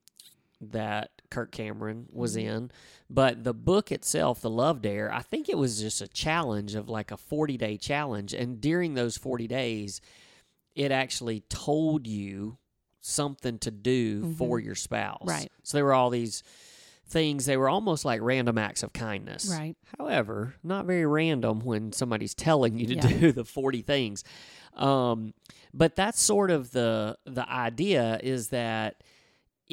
that 0.70 1.10
Kirk 1.30 1.50
Cameron 1.52 2.06
was 2.10 2.36
Mhm. 2.36 2.40
in, 2.44 2.70
but 3.10 3.42
the 3.44 3.52
book 3.54 3.90
itself, 3.90 4.40
the 4.40 4.50
Love 4.50 4.80
Dare, 4.82 5.12
I 5.12 5.20
think 5.22 5.48
it 5.48 5.58
was 5.58 5.80
just 5.80 6.00
a 6.00 6.08
challenge 6.08 6.74
of 6.74 6.88
like 6.88 7.10
a 7.10 7.16
forty 7.16 7.56
day 7.56 7.76
challenge, 7.76 8.32
and 8.32 8.60
during 8.60 8.94
those 8.94 9.16
forty 9.16 9.46
days, 9.48 10.00
it 10.74 10.90
actually 10.92 11.40
told 11.48 12.06
you 12.06 12.58
something 13.00 13.58
to 13.58 13.70
do 13.70 14.32
for 14.34 14.60
your 14.60 14.74
spouse. 14.76 15.26
Right. 15.26 15.50
So 15.64 15.76
there 15.76 15.84
were 15.84 15.92
all 15.94 16.10
these 16.10 16.42
things. 17.06 17.46
They 17.46 17.56
were 17.56 17.68
almost 17.68 18.04
like 18.04 18.20
random 18.22 18.56
acts 18.58 18.82
of 18.84 18.92
kindness. 18.92 19.48
Right. 19.50 19.76
However, 19.98 20.54
not 20.62 20.86
very 20.86 21.04
random 21.04 21.60
when 21.60 21.92
somebody's 21.92 22.34
telling 22.34 22.78
you 22.78 22.86
to 22.86 22.94
Yeah. 22.94 23.06
do 23.18 23.32
the 23.32 23.44
40 23.44 23.82
things. 23.82 24.22
Um, 24.74 25.34
but 25.74 25.96
that's 25.96 26.22
sort 26.22 26.50
of 26.50 26.70
the 26.70 27.18
the 27.26 27.46
idea 27.50 28.18
is 28.22 28.48
that 28.48 29.02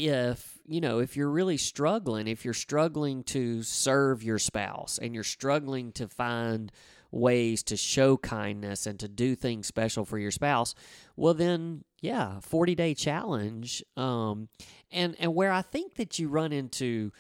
if 0.08 0.60
you 0.68 0.82
know 0.82 1.00
if 1.00 1.18
you're 1.18 1.29
really 1.29 1.58
struggling 1.58 2.27
if 2.27 2.46
you're 2.46 2.53
struggling 2.53 3.24
to 3.24 3.63
serve 3.63 4.24
your 4.24 4.39
spouse 4.39 5.00
and 5.01 5.13
you're 5.13 5.24
struggling 5.24 5.91
to 5.91 6.08
find 6.08 6.72
ways 7.12 7.63
to 7.63 7.75
show 7.75 8.18
kindness 8.18 8.86
and 8.86 9.00
to 9.00 9.08
do 9.08 9.36
things 9.36 9.65
special 9.65 10.06
for 10.06 10.20
your 10.20 10.32
spouse 10.32 10.75
well 11.15 11.34
then 11.34 11.84
yeah 12.01 12.39
40 12.39 12.75
day 12.75 12.94
challenge 12.94 13.84
um 13.98 14.48
and 14.91 15.15
and 15.20 15.34
where 15.34 15.51
i 15.51 15.62
think 15.62 15.96
that 15.96 16.20
you 16.20 16.29
run 16.29 16.53
into 16.53 17.12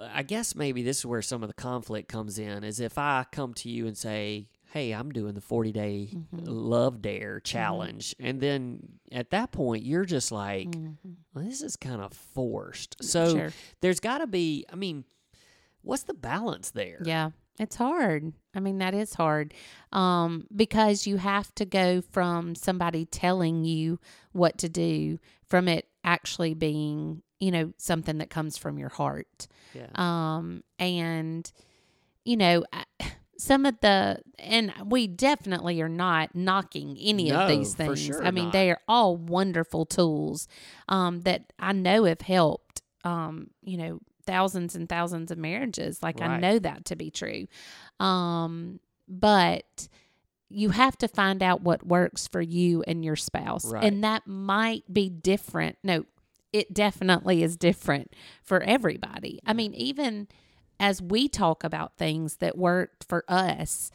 I 0.00 0.22
guess 0.22 0.54
maybe 0.54 0.82
this 0.82 1.00
is 1.00 1.06
where 1.06 1.22
some 1.22 1.42
of 1.42 1.48
the 1.48 1.54
conflict 1.54 2.08
comes 2.08 2.38
in 2.38 2.64
is 2.64 2.80
if 2.80 2.96
I 2.98 3.26
come 3.30 3.54
to 3.54 3.68
you 3.68 3.86
and 3.86 3.96
say, 3.96 4.48
Hey, 4.74 4.90
I'm 4.92 5.10
doing 5.12 5.34
the 5.34 5.40
40 5.40 5.70
day 5.70 6.08
Mm-hmm. 6.12 6.46
love 6.46 7.00
dare 7.00 7.38
challenge. 7.38 8.12
And 8.18 8.40
then 8.40 8.80
at 9.12 9.30
that 9.30 9.52
point, 9.52 9.84
you're 9.84 10.04
just 10.04 10.32
like, 10.32 10.68
well, 11.32 11.44
this 11.44 11.62
is 11.62 11.76
kind 11.76 12.00
of 12.02 12.12
forced. 12.12 12.96
So 13.00 13.24
Mm-hmm. 13.28 13.38
Sure. 13.38 13.52
there's 13.82 14.00
got 14.00 14.18
to 14.18 14.26
be, 14.26 14.66
I 14.72 14.74
mean, 14.74 15.04
what's 15.82 16.02
the 16.02 16.12
balance 16.12 16.70
there? 16.72 16.98
Yeah, 17.04 17.30
it's 17.56 17.76
hard. 17.76 18.32
I 18.52 18.58
mean, 18.58 18.78
that 18.78 18.94
is 18.94 19.14
hard 19.14 19.54
um, 19.92 20.48
because 20.54 21.06
you 21.06 21.18
have 21.18 21.54
to 21.54 21.64
go 21.64 22.00
from 22.10 22.56
somebody 22.56 23.04
telling 23.04 23.64
you 23.64 24.00
what 24.32 24.58
to 24.58 24.68
do 24.68 25.20
from 25.46 25.68
it 25.68 25.86
actually 26.02 26.54
being, 26.54 27.22
you 27.38 27.52
know, 27.52 27.72
something 27.76 28.18
that 28.18 28.28
comes 28.28 28.56
from 28.58 28.78
your 28.78 28.88
heart. 28.88 29.46
Yeah. 29.72 29.86
Um, 29.94 30.64
and, 30.80 31.48
you 32.24 32.36
know, 32.36 32.64
I- 32.72 32.86
some 33.38 33.66
of 33.66 33.74
the, 33.80 34.20
and 34.38 34.72
we 34.86 35.06
definitely 35.06 35.80
are 35.80 35.88
not 35.88 36.34
knocking 36.34 36.96
any 37.00 37.30
No, 37.30 37.40
of 37.40 37.48
these 37.48 37.72
for 37.74 37.84
things. 37.84 38.00
sure 38.00 38.24
I 38.24 38.30
mean, 38.30 38.44
not. 38.44 38.52
they 38.52 38.70
are 38.70 38.80
all 38.88 39.16
wonderful 39.16 39.86
tools 39.86 40.46
um, 40.88 41.22
that 41.22 41.52
I 41.58 41.72
know 41.72 42.04
have 42.04 42.20
helped, 42.20 42.82
um, 43.04 43.48
you 43.62 43.76
know, 43.76 43.98
thousands 44.26 44.74
and 44.74 44.88
thousands 44.88 45.30
of 45.30 45.38
marriages. 45.38 46.02
Like 46.02 46.20
I 46.22 46.38
know 46.38 46.58
that 46.58 46.86
to 46.86 46.96
be 46.96 47.10
true. 47.10 47.46
Um, 48.00 48.80
but 49.06 49.88
you 50.48 50.70
have 50.70 50.96
to 50.98 51.08
find 51.08 51.42
out 51.42 51.62
what 51.62 51.86
works 51.86 52.28
for 52.28 52.40
you 52.40 52.82
and 52.86 53.04
your 53.04 53.16
spouse. 53.16 53.64
Right. 53.66 53.84
And 53.84 54.04
that 54.04 54.26
might 54.26 54.84
be 54.92 55.10
different. 55.10 55.76
No, 55.82 56.04
it 56.52 56.72
definitely 56.72 57.42
is 57.42 57.56
different 57.56 58.14
for 58.42 58.62
everybody. 58.62 59.40
I 59.44 59.52
mean, 59.52 59.74
even 59.74 60.28
as 60.80 61.00
we 61.00 61.28
talk 61.28 61.64
about 61.64 61.96
things 61.96 62.36
that 62.36 62.58
worked 62.58 63.04
for 63.04 63.24
us, 63.28 63.90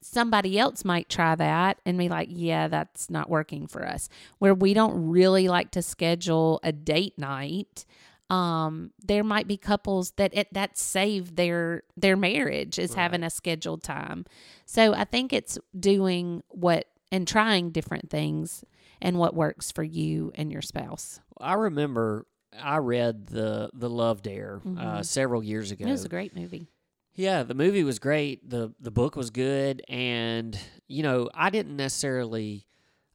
somebody 0.00 0.58
else 0.58 0.84
might 0.84 1.08
try 1.08 1.34
that 1.34 1.80
and 1.84 1.98
be 1.98 2.08
like, 2.08 2.28
yeah, 2.30 2.68
that's 2.68 3.10
not 3.10 3.28
working 3.30 3.66
for 3.66 3.86
us. 3.86 4.08
Where 4.38 4.54
we 4.54 4.74
don't 4.74 5.08
really 5.10 5.48
like 5.48 5.70
to 5.72 5.82
schedule 5.82 6.60
a 6.62 6.72
date 6.72 7.18
night. 7.18 7.84
Um, 8.30 8.90
there 9.02 9.24
might 9.24 9.48
be 9.48 9.56
couples 9.56 10.10
that 10.12 10.36
it, 10.36 10.52
that 10.52 10.76
save 10.76 11.36
their 11.36 11.82
their 11.96 12.16
marriage 12.16 12.78
is 12.78 12.90
Right. 12.90 12.98
having 12.98 13.22
a 13.22 13.30
scheduled 13.30 13.82
time. 13.82 14.26
So 14.66 14.92
I 14.92 15.04
think 15.04 15.32
it's 15.32 15.58
doing 15.78 16.42
what 16.48 16.88
and 17.10 17.26
trying 17.26 17.70
different 17.70 18.10
things 18.10 18.64
and 19.00 19.18
what 19.18 19.34
works 19.34 19.72
for 19.72 19.82
you 19.82 20.30
and 20.34 20.52
your 20.52 20.60
spouse. 20.60 21.20
I 21.40 21.54
remember 21.54 22.26
I 22.56 22.78
read 22.78 23.26
the 23.26 23.70
the 23.74 23.90
Love 23.90 24.22
Dare 24.22 24.60
uh, 24.64 25.00
Mhm. 25.00 25.04
several 25.04 25.42
years 25.42 25.70
ago. 25.70 25.86
It 25.86 25.90
was 25.92 26.04
a 26.04 26.08
great 26.08 26.34
movie. 26.34 26.68
Yeah, 27.14 27.42
the 27.42 27.54
movie 27.54 27.82
was 27.84 27.98
great. 27.98 28.48
the 28.48 28.74
The 28.80 28.90
book 28.90 29.16
was 29.16 29.30
good, 29.30 29.82
and 29.88 30.58
you 30.86 31.02
know, 31.02 31.28
I 31.34 31.50
didn't 31.50 31.76
necessarily, 31.76 32.66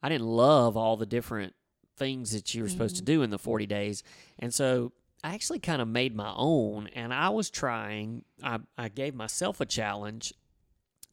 I 0.02 0.08
didn't 0.08 0.26
love 0.26 0.76
all 0.76 0.96
the 0.96 1.06
different 1.06 1.54
things 1.96 2.32
that 2.32 2.54
you 2.54 2.62
were 2.62 2.68
supposed 2.68 2.96
to 2.96 3.02
Mhm. 3.02 3.06
do 3.06 3.22
in 3.22 3.30
the 3.30 3.38
forty 3.38 3.66
days, 3.66 4.02
and 4.38 4.52
so 4.52 4.92
I 5.22 5.32
actually 5.34 5.58
kind 5.60 5.80
of 5.80 5.88
made 5.88 6.14
my 6.14 6.32
own. 6.36 6.88
And 6.88 7.12
I 7.14 7.30
was 7.30 7.50
trying. 7.50 8.24
I 8.42 8.58
I 8.76 8.88
gave 8.88 9.14
myself 9.14 9.60
a 9.60 9.66
challenge 9.66 10.34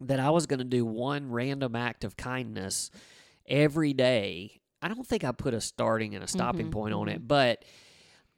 that 0.02 0.20
I 0.20 0.30
was 0.32 0.46
going 0.48 0.60
to 0.60 0.66
do 0.66 0.84
one 0.86 1.32
random 1.32 1.76
act 1.76 2.04
of 2.04 2.18
kindness 2.18 2.92
every 3.46 3.94
day. 3.94 4.62
I 4.82 4.88
don't 4.88 5.06
think 5.06 5.24
I 5.24 5.32
put 5.32 5.54
a 5.54 5.62
starting 5.62 6.16
and 6.16 6.24
a 6.24 6.28
stopping 6.28 6.68
Mhm, 6.68 6.72
point 6.72 6.94
on 6.96 7.08
it, 7.08 7.28
but 7.28 7.64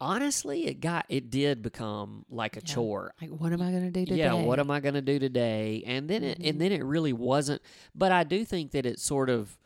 honestly, 0.03 0.67
it 0.67 0.81
got 0.81 1.05
it 1.10 1.29
did 1.29 1.62
become 1.62 2.25
like 2.29 2.57
a 2.57 2.60
Yeah. 2.60 2.74
chore. 2.74 3.13
Like, 3.22 3.29
what 3.31 3.53
am 3.53 3.62
I 3.62 3.72
going 3.72 3.86
to 3.86 3.91
do 3.91 4.05
today? 4.05 4.17
Yeah, 4.19 4.33
what 4.33 4.60
am 4.60 4.69
I 4.69 4.79
going 4.81 4.95
to 4.95 5.01
do 5.01 5.17
today? 5.19 5.83
And 5.86 6.10
then 6.10 6.24
it 6.24 6.39
Mhm. 6.39 6.50
and 6.50 6.62
then 6.62 6.72
it 6.74 6.83
really 6.83 7.13
wasn't. 7.13 7.62
But 7.95 8.12
I 8.12 8.24
do 8.24 8.43
think 8.45 8.72
that 8.72 8.86
it 8.86 9.00
sort 9.00 9.29
of 9.29 9.57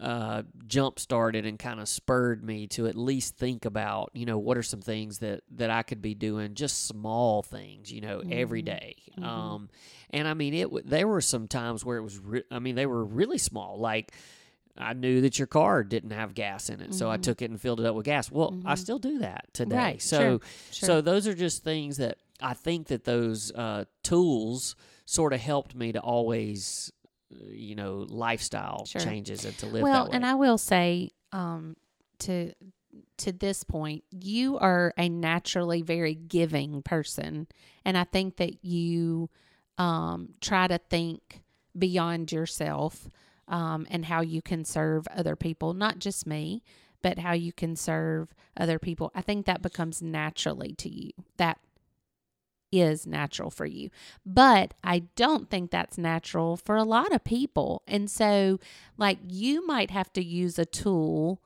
uh, 0.00 0.42
jump 0.66 0.98
started 0.98 1.46
and 1.46 1.56
kind 1.56 1.78
of 1.78 1.88
spurred 1.88 2.42
me 2.42 2.66
to 2.66 2.88
at 2.88 2.96
least 2.96 3.36
think 3.36 3.64
about, 3.64 4.10
you 4.12 4.26
know, 4.26 4.38
what 4.38 4.58
are 4.58 4.62
some 4.62 4.80
things 4.80 5.18
that 5.20 5.42
that 5.52 5.70
I 5.70 5.82
could 5.84 6.02
be 6.02 6.14
doing, 6.14 6.54
just 6.54 6.86
small 6.88 7.42
things, 7.44 7.92
you 7.92 8.00
know, 8.00 8.20
every 8.28 8.60
Mhm. 8.62 8.66
day. 8.66 8.96
Mhm. 9.16 9.22
Um, 9.24 9.68
and 10.10 10.26
I 10.26 10.34
mean, 10.34 10.52
it. 10.54 10.88
There 10.88 11.06
were 11.06 11.20
some 11.20 11.46
times 11.46 11.84
where 11.84 11.96
it 11.98 12.02
was. 12.02 12.18
Re- 12.18 12.42
I 12.50 12.58
mean, 12.58 12.74
they 12.74 12.86
were 12.86 13.04
really 13.04 13.38
small, 13.38 13.78
like. 13.78 14.12
I 14.76 14.92
knew 14.92 15.20
that 15.20 15.38
your 15.38 15.46
car 15.46 15.84
didn't 15.84 16.10
have 16.10 16.34
gas 16.34 16.68
in 16.68 16.80
it, 16.80 16.94
so 16.94 17.08
I 17.10 17.16
Mhm. 17.16 17.22
took 17.22 17.42
it 17.42 17.50
and 17.50 17.60
filled 17.60 17.80
it 17.80 17.86
up 17.86 17.94
with 17.94 18.06
gas. 18.06 18.30
Well, 18.30 18.54
I 18.64 18.74
Mhm. 18.74 18.78
still 18.78 18.98
do 18.98 19.18
that 19.20 19.46
today. 19.52 19.76
Right, 19.76 20.02
So, 20.02 20.40
sure, 20.70 20.86
so 20.86 21.00
those 21.00 21.28
are 21.28 21.34
just 21.34 21.62
things 21.62 21.96
that 21.98 22.18
I 22.40 22.54
think 22.54 22.88
that 22.88 23.04
those 23.04 23.52
uh, 23.52 23.84
tools 24.02 24.74
sort 25.06 25.32
of 25.32 25.40
helped 25.40 25.74
me 25.76 25.92
to 25.92 26.00
always, 26.00 26.90
you 27.30 27.74
know, 27.76 28.04
lifestyle 28.08 28.84
Sure. 28.86 29.00
changes 29.00 29.44
and 29.44 29.56
to 29.58 29.66
live 29.66 29.82
well, 29.82 30.08
and 30.12 30.26
I 30.26 30.34
will 30.34 30.58
say, 30.58 31.10
um, 31.32 31.76
to 32.20 32.52
to 33.18 33.32
this 33.32 33.64
point, 33.64 34.04
you 34.10 34.56
are 34.58 34.92
a 34.96 35.08
naturally 35.08 35.82
very 35.82 36.14
giving 36.14 36.80
person, 36.82 37.46
and 37.84 37.96
I 37.98 38.04
think 38.04 38.36
that 38.36 38.64
you 38.64 39.30
um, 39.78 40.34
try 40.40 40.68
to 40.68 40.78
think 40.78 41.42
beyond 41.76 42.30
yourself 42.30 43.08
um, 43.48 43.86
and 43.90 44.06
how 44.06 44.20
you 44.20 44.42
can 44.42 44.64
serve 44.64 45.06
other 45.14 45.36
people, 45.36 45.74
not 45.74 45.98
just 45.98 46.26
me, 46.26 46.62
but 47.02 47.18
how 47.18 47.32
you 47.32 47.52
can 47.52 47.76
serve 47.76 48.34
other 48.56 48.78
people. 48.78 49.10
I 49.14 49.20
think 49.20 49.46
that 49.46 49.62
becomes 49.62 50.00
naturally 50.00 50.74
to 50.74 50.88
you. 50.88 51.10
That 51.36 51.58
is 52.72 53.06
natural 53.06 53.50
for 53.50 53.66
you. 53.66 53.90
But 54.24 54.74
I 54.82 55.00
don't 55.16 55.48
think 55.48 55.70
that's 55.70 55.98
natural 55.98 56.56
for 56.56 56.76
a 56.76 56.82
lot 56.82 57.12
of 57.12 57.24
people. 57.24 57.82
And 57.86 58.10
so, 58.10 58.58
like, 58.96 59.18
you 59.28 59.66
might 59.66 59.90
have 59.90 60.12
to 60.14 60.24
use 60.24 60.58
a 60.58 60.64
tool 60.64 61.40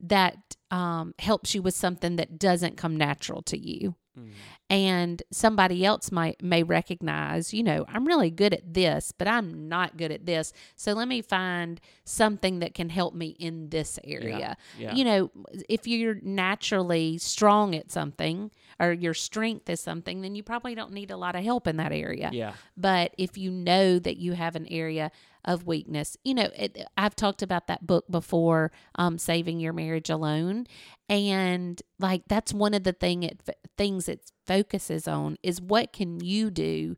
that 0.00 0.56
um, 0.70 1.14
helps 1.18 1.54
you 1.54 1.62
with 1.62 1.74
something 1.74 2.16
that 2.16 2.38
doesn't 2.38 2.76
come 2.76 2.96
natural 2.96 3.42
to 3.42 3.58
you. 3.58 3.96
Mm. 4.18 4.30
And 4.68 5.22
somebody 5.32 5.84
else 5.84 6.10
might 6.12 6.42
may 6.42 6.62
recognize, 6.62 7.54
you 7.54 7.62
know, 7.62 7.84
I'm 7.88 8.06
really 8.06 8.30
good 8.30 8.52
at 8.52 8.74
this, 8.74 9.12
but 9.16 9.28
I'm 9.28 9.68
not 9.68 9.96
good 9.96 10.12
at 10.12 10.26
this. 10.26 10.52
So 10.76 10.92
let 10.92 11.08
me 11.08 11.22
find 11.22 11.80
something 12.04 12.58
that 12.60 12.74
can 12.74 12.88
help 12.88 13.14
me 13.14 13.36
in 13.38 13.70
this 13.70 13.98
area 14.04 14.56
yeah, 14.78 14.94
you 14.94 15.04
know, 15.04 15.30
if 15.68 15.86
you're 15.86 16.16
naturally 16.22 17.18
strong 17.18 17.74
at 17.74 17.90
something 17.90 18.50
or 18.78 18.92
your 18.92 19.14
strength 19.14 19.68
is 19.68 19.80
something, 19.80 20.22
then 20.22 20.34
you 20.34 20.42
probably 20.42 20.74
don't 20.74 20.92
need 20.92 21.10
a 21.10 21.16
lot 21.16 21.36
of 21.36 21.44
help 21.44 21.66
in 21.66 21.76
that 21.76 21.92
area. 21.92 22.30
yeah, 22.32 22.54
But 22.76 23.14
if 23.18 23.36
you 23.36 23.50
know 23.50 23.98
that 23.98 24.16
you 24.16 24.32
have 24.32 24.56
an 24.56 24.66
area 24.68 25.10
of 25.44 25.66
weakness, 25.66 26.16
you 26.24 26.34
know, 26.34 26.48
it, 26.56 26.86
I've 26.96 27.16
talked 27.16 27.42
about 27.42 27.66
that 27.68 27.86
book 27.86 28.04
before, 28.10 28.72
um, 28.96 29.18
Saving 29.18 29.60
Your 29.60 29.72
Marriage 29.72 30.10
Alone. 30.10 30.66
And 31.08 31.80
like 31.98 32.22
that's 32.28 32.52
one 32.52 32.74
of 32.74 32.84
the 32.84 32.92
thing 32.92 33.22
it 33.22 33.42
things 33.76 34.08
it 34.08 34.30
focuses 34.46 35.08
on 35.08 35.36
is 35.42 35.60
what 35.60 35.92
can 35.92 36.20
you 36.20 36.50
do 36.50 36.96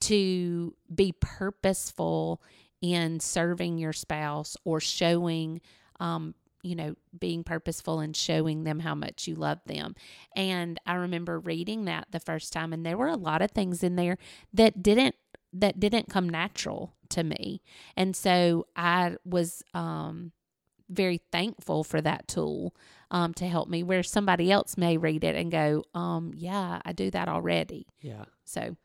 to 0.00 0.74
be 0.92 1.14
purposeful 1.20 2.42
in 2.80 3.20
serving 3.20 3.78
your 3.78 3.92
spouse 3.92 4.56
or 4.64 4.80
showing 4.80 5.60
um, 6.00 6.34
you 6.62 6.76
know, 6.76 6.94
being 7.18 7.42
purposeful 7.42 8.00
and 8.00 8.16
showing 8.16 8.64
them 8.64 8.78
how 8.80 8.94
much 8.94 9.26
you 9.26 9.34
love 9.34 9.58
them. 9.66 9.94
And 10.36 10.80
I 10.86 10.94
remember 10.94 11.38
reading 11.38 11.86
that 11.86 12.06
the 12.12 12.20
first 12.20 12.52
time 12.52 12.72
and 12.72 12.86
there 12.86 12.96
were 12.96 13.08
a 13.08 13.16
lot 13.16 13.42
of 13.42 13.50
things 13.50 13.82
in 13.82 13.96
there 13.96 14.16
that 14.54 14.82
didn't 14.82 15.16
that 15.52 15.78
didn't 15.80 16.08
come 16.08 16.28
natural 16.28 16.94
to 17.10 17.22
me. 17.22 17.62
And 17.96 18.16
so 18.16 18.66
I 18.76 19.16
was 19.24 19.62
um 19.74 20.32
very 20.88 21.20
thankful 21.30 21.84
for 21.84 22.00
that 22.00 22.28
tool 22.28 22.74
um 23.10 23.32
to 23.34 23.46
help 23.46 23.68
me 23.68 23.82
where 23.82 24.02
somebody 24.02 24.50
else 24.50 24.76
may 24.76 24.96
read 24.96 25.24
it 25.24 25.36
and 25.36 25.50
go, 25.50 25.84
um 25.94 26.32
yeah, 26.36 26.80
I 26.84 26.92
do 26.92 27.10
that 27.10 27.28
already. 27.28 27.86
yeah. 28.00 28.24
So, 28.44 28.76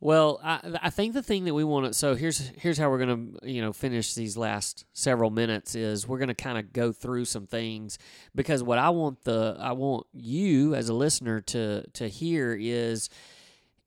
Well, 0.00 0.38
I, 0.44 0.60
I 0.82 0.90
think 0.90 1.14
the 1.14 1.22
thing 1.22 1.44
that 1.46 1.54
we 1.54 1.64
want 1.64 1.86
to 1.86 1.94
so 1.94 2.14
here's 2.14 2.50
here's 2.58 2.76
how 2.78 2.90
we're 2.90 2.98
gonna 2.98 3.26
you 3.42 3.62
know 3.62 3.72
finish 3.72 4.14
these 4.14 4.36
last 4.36 4.84
several 4.92 5.30
minutes 5.30 5.74
is 5.74 6.06
we're 6.06 6.18
gonna 6.18 6.34
kind 6.34 6.58
of 6.58 6.72
go 6.72 6.92
through 6.92 7.24
some 7.24 7.46
things 7.46 7.98
because 8.34 8.62
what 8.62 8.78
I 8.78 8.90
want 8.90 9.24
the 9.24 9.56
I 9.58 9.72
want 9.72 10.06
you 10.12 10.74
as 10.74 10.88
a 10.88 10.94
listener 10.94 11.40
to 11.40 11.84
to 11.94 12.08
hear 12.08 12.56
is 12.60 13.08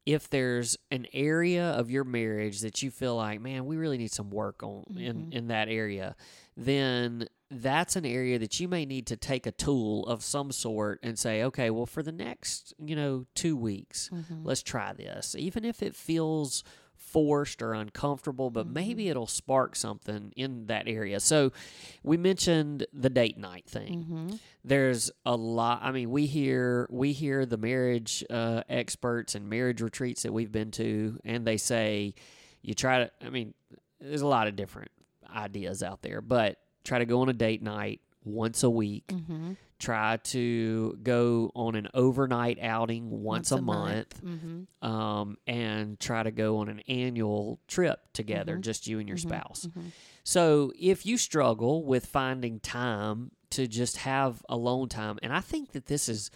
if 0.08 0.30
there's 0.30 0.78
an 0.89 1.06
area 1.13 1.65
of 1.72 1.91
your 1.91 2.06
marriage 2.06 2.62
that 2.62 2.82
you 2.82 2.89
feel 2.89 3.15
like 3.17 3.41
man 3.41 3.65
we 3.65 3.76
really 3.76 3.98
need 3.98 4.12
some 4.12 4.30
work 4.30 4.63
on 4.63 4.84
in 4.98 5.17
Mhm. 5.28 5.34
in 5.34 5.48
that 5.50 5.67
area 5.67 6.15
then 6.56 7.28
that's 7.52 7.96
an 7.96 8.06
area 8.06 8.39
that 8.39 8.60
you 8.60 8.67
may 8.67 8.86
need 8.86 9.06
to 9.08 9.15
take 9.17 9.46
a 9.46 9.52
tool 9.52 10.06
of 10.08 10.24
some 10.24 10.52
sort 10.52 11.00
and 11.04 11.20
say 11.20 11.43
okay 11.43 11.70
well 11.70 11.86
for 11.86 12.02
the 12.04 12.12
next 12.12 12.74
you 12.80 12.96
know 12.96 13.26
2 13.36 13.56
weeks 13.56 14.10
mhm. 14.13 14.46
let's 14.46 14.63
try 14.63 14.93
this 14.93 15.36
even 15.38 15.63
if 15.65 15.84
it 15.84 15.96
feels 15.96 16.63
forced 17.17 17.63
or 17.63 17.73
uncomfortable 17.73 18.51
but 18.51 18.67
maybe 18.67 19.10
it'll 19.10 19.25
spark 19.25 19.75
something 19.75 20.32
in 20.36 20.67
that 20.67 20.88
area 20.88 21.19
so 21.19 21.51
we 22.03 22.15
mentioned 22.15 22.86
the 22.93 23.10
date 23.10 23.39
night 23.39 23.65
thing 23.67 24.06
Mhm. 24.08 24.39
there's 24.63 25.10
a 25.25 25.36
lot 25.36 25.80
i 25.82 25.91
mean 25.91 26.12
we 26.12 26.27
hear 26.27 26.86
we 26.91 27.13
hear 27.13 27.43
the 27.47 27.58
marriage 27.58 28.23
uh, 28.30 28.62
experts 28.69 29.34
and 29.34 29.49
marriage 29.49 29.82
retreats 29.82 30.21
that 30.23 30.32
we've 30.32 30.51
been 30.51 30.69
to 30.71 31.17
and 31.25 31.45
they 31.47 31.58
say 31.58 32.13
you 32.62 32.75
try 32.75 32.99
to 33.06 33.12
i 33.25 33.30
mean 33.32 33.56
there's 33.99 34.21
a 34.21 34.27
lot 34.27 34.47
of 34.47 34.56
different 34.56 34.91
ideas 35.36 35.82
out 35.82 36.03
there 36.03 36.21
but 36.21 36.60
try 36.84 36.99
to 36.99 37.06
go 37.06 37.21
on 37.21 37.30
a 37.30 37.34
date 37.34 37.63
night 37.63 37.99
once 38.25 38.62
a 38.62 38.69
week 38.69 39.08
Mhm. 39.08 39.58
Try 39.80 40.18
to 40.18 40.98
go 41.04 41.52
on 41.56 41.76
an 41.76 41.88
overnight 41.94 42.58
outing 42.62 43.10
once, 43.10 43.52
a, 43.52 43.62
month, 43.62 44.20
Mhm. 44.24 44.66
um, 44.82 45.38
and 45.46 46.00
try 46.00 46.24
to 46.24 46.32
go 46.32 46.58
on 46.58 46.70
an 46.70 46.80
annual 46.88 47.60
trip 47.68 48.00
together 48.13 48.58
Mhm. 48.58 48.62
just 48.62 48.88
you 48.88 49.00
and 49.00 49.08
your 49.08 49.18
Mhm. 49.18 49.22
spouse 49.22 49.66
Mhm. 49.68 49.92
so 50.24 50.72
if 50.80 51.06
you 51.06 51.18
struggle 51.18 51.84
with 51.84 52.06
finding 52.08 52.60
time 52.60 53.32
to 53.52 53.68
just 53.68 53.98
have 53.98 54.44
alone 54.50 54.90
time 54.90 55.20
and 55.22 55.32
i 55.32 55.40
think 55.42 55.72
that 55.74 55.86
this 55.86 56.10
is 56.10 56.32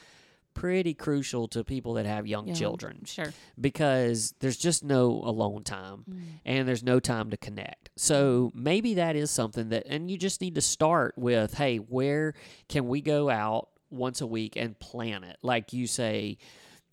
pretty 0.54 0.94
crucial 0.94 1.48
to 1.48 1.64
people 1.64 1.94
that 1.94 2.06
have 2.06 2.28
young 2.28 2.50
Yeah. 2.50 2.54
children 2.54 3.04
Sure. 3.06 3.34
because 3.60 4.34
there's 4.40 4.58
just 4.58 4.84
no 4.84 5.10
alone 5.24 5.64
time 5.64 6.04
Mm. 6.10 6.22
and 6.46 6.68
there's 6.68 6.84
no 6.84 7.00
time 7.00 7.30
to 7.30 7.38
connect. 7.38 7.90
So 8.02 8.52
maybe 8.56 8.96
that 8.96 9.16
is 9.16 9.30
something 9.30 9.70
that, 9.70 9.86
and 9.86 10.10
you 10.10 10.18
just 10.18 10.42
need 10.42 10.56
to 10.56 10.62
start 10.62 11.14
with, 11.20 11.54
hey, 11.54 11.78
where 11.78 12.34
can 12.68 12.88
we 12.88 13.00
go 13.00 13.30
out 13.30 13.70
once 13.92 14.22
a 14.22 14.26
week 14.26 14.56
and 14.56 14.78
plan 14.80 15.24
it? 15.24 15.38
Like 15.44 15.72
you 15.72 15.86
say, 15.86 16.40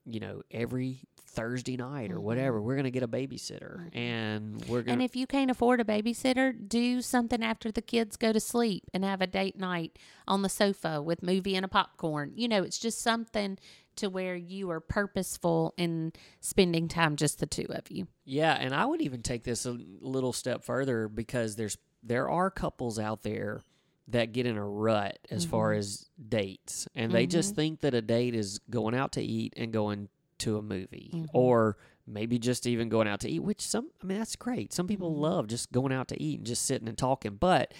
you 0.04 0.20
know, 0.20 0.42
every 0.50 1.00
Thursday 1.24 1.78
night 1.78 2.12
or 2.12 2.20
whatever, 2.20 2.58
mm-hmm. 2.58 2.66
we're 2.66 2.74
going 2.74 2.84
to 2.84 2.90
get 2.90 3.02
a 3.02 3.08
babysitter 3.08 3.86
mm-hmm. 3.86 3.98
and 3.98 4.64
we're 4.66 4.82
going 4.82 4.92
And 4.92 5.02
if 5.02 5.16
you 5.16 5.26
can't 5.26 5.50
afford 5.50 5.80
a 5.80 5.84
babysitter, 5.84 6.52
do 6.68 7.00
something 7.00 7.42
after 7.42 7.72
the 7.72 7.80
kids 7.80 8.18
go 8.18 8.30
to 8.30 8.40
sleep 8.40 8.84
and 8.92 9.02
have 9.02 9.22
a 9.22 9.26
date 9.26 9.58
night 9.58 9.98
on 10.26 10.42
the 10.42 10.50
sofa 10.50 11.00
with 11.00 11.22
movie 11.22 11.56
and 11.56 11.64
a 11.64 11.68
popcorn. 11.68 12.32
You 12.34 12.48
know, 12.48 12.62
it's 12.62 12.78
just 12.78 13.00
something 13.00 13.56
to 13.98 14.08
where 14.08 14.36
you 14.36 14.70
are 14.70 14.80
purposeful 14.80 15.74
in 15.76 16.12
spending 16.40 16.88
time 16.88 17.16
just 17.16 17.40
the 17.40 17.46
two 17.46 17.66
of 17.70 17.90
you. 17.90 18.06
Yeah, 18.24 18.54
and 18.54 18.74
I 18.74 18.86
would 18.86 19.00
even 19.00 19.22
take 19.22 19.44
this 19.44 19.66
a 19.66 19.78
little 20.00 20.32
step 20.32 20.64
further 20.64 21.08
because 21.08 21.56
there's 21.56 21.76
there 22.02 22.28
are 22.28 22.50
couples 22.50 22.98
out 22.98 23.22
there 23.22 23.62
that 24.08 24.32
get 24.32 24.46
in 24.46 24.56
a 24.56 24.64
rut 24.64 25.18
as 25.30 25.44
far 25.44 25.70
mm-hmm. 25.70 25.80
as 25.80 26.08
dates 26.28 26.88
and 26.94 27.12
they 27.12 27.26
just 27.26 27.50
mm-hmm. 27.50 27.56
think 27.56 27.80
that 27.80 27.92
a 27.92 28.00
date 28.00 28.34
is 28.34 28.58
going 28.70 28.94
out 28.94 29.12
to 29.12 29.22
eat 29.22 29.52
and 29.56 29.72
going 29.72 30.08
to 30.38 30.56
a 30.56 30.62
movie 30.62 31.10
mm-hmm. 31.12 31.26
or 31.34 31.76
maybe 32.06 32.38
just 32.38 32.66
even 32.66 32.88
going 32.88 33.06
out 33.06 33.20
to 33.20 33.28
eat 33.28 33.40
which 33.40 33.60
some 33.60 33.90
I 34.02 34.06
mean 34.06 34.18
that's 34.18 34.36
great. 34.36 34.72
Some 34.72 34.86
people 34.86 35.14
love 35.14 35.48
just 35.48 35.72
going 35.72 35.92
out 35.92 36.08
to 36.08 36.22
eat 36.22 36.38
and 36.38 36.46
just 36.46 36.64
sitting 36.64 36.88
and 36.88 36.96
talking, 36.96 37.34
but 37.34 37.74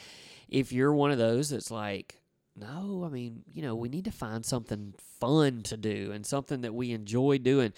if 0.49 0.73
you're 0.73 0.93
one 0.93 1.11
of 1.11 1.19
those 1.19 1.51
that's 1.51 1.71
like 1.71 2.18
no, 2.59 3.05
I 3.05 3.09
mean, 3.09 3.43
you 3.53 3.63
know, 3.63 3.75
we 3.75 3.89
need 3.89 4.05
to 4.05 4.11
find 4.11 4.45
something 4.45 4.95
fun 5.21 5.63
to 5.65 5.77
do 5.77 6.13
and 6.13 6.25
something 6.25 6.63
that 6.63 6.75
we 6.75 6.93
enjoy 6.93 7.39
doing. 7.39 7.73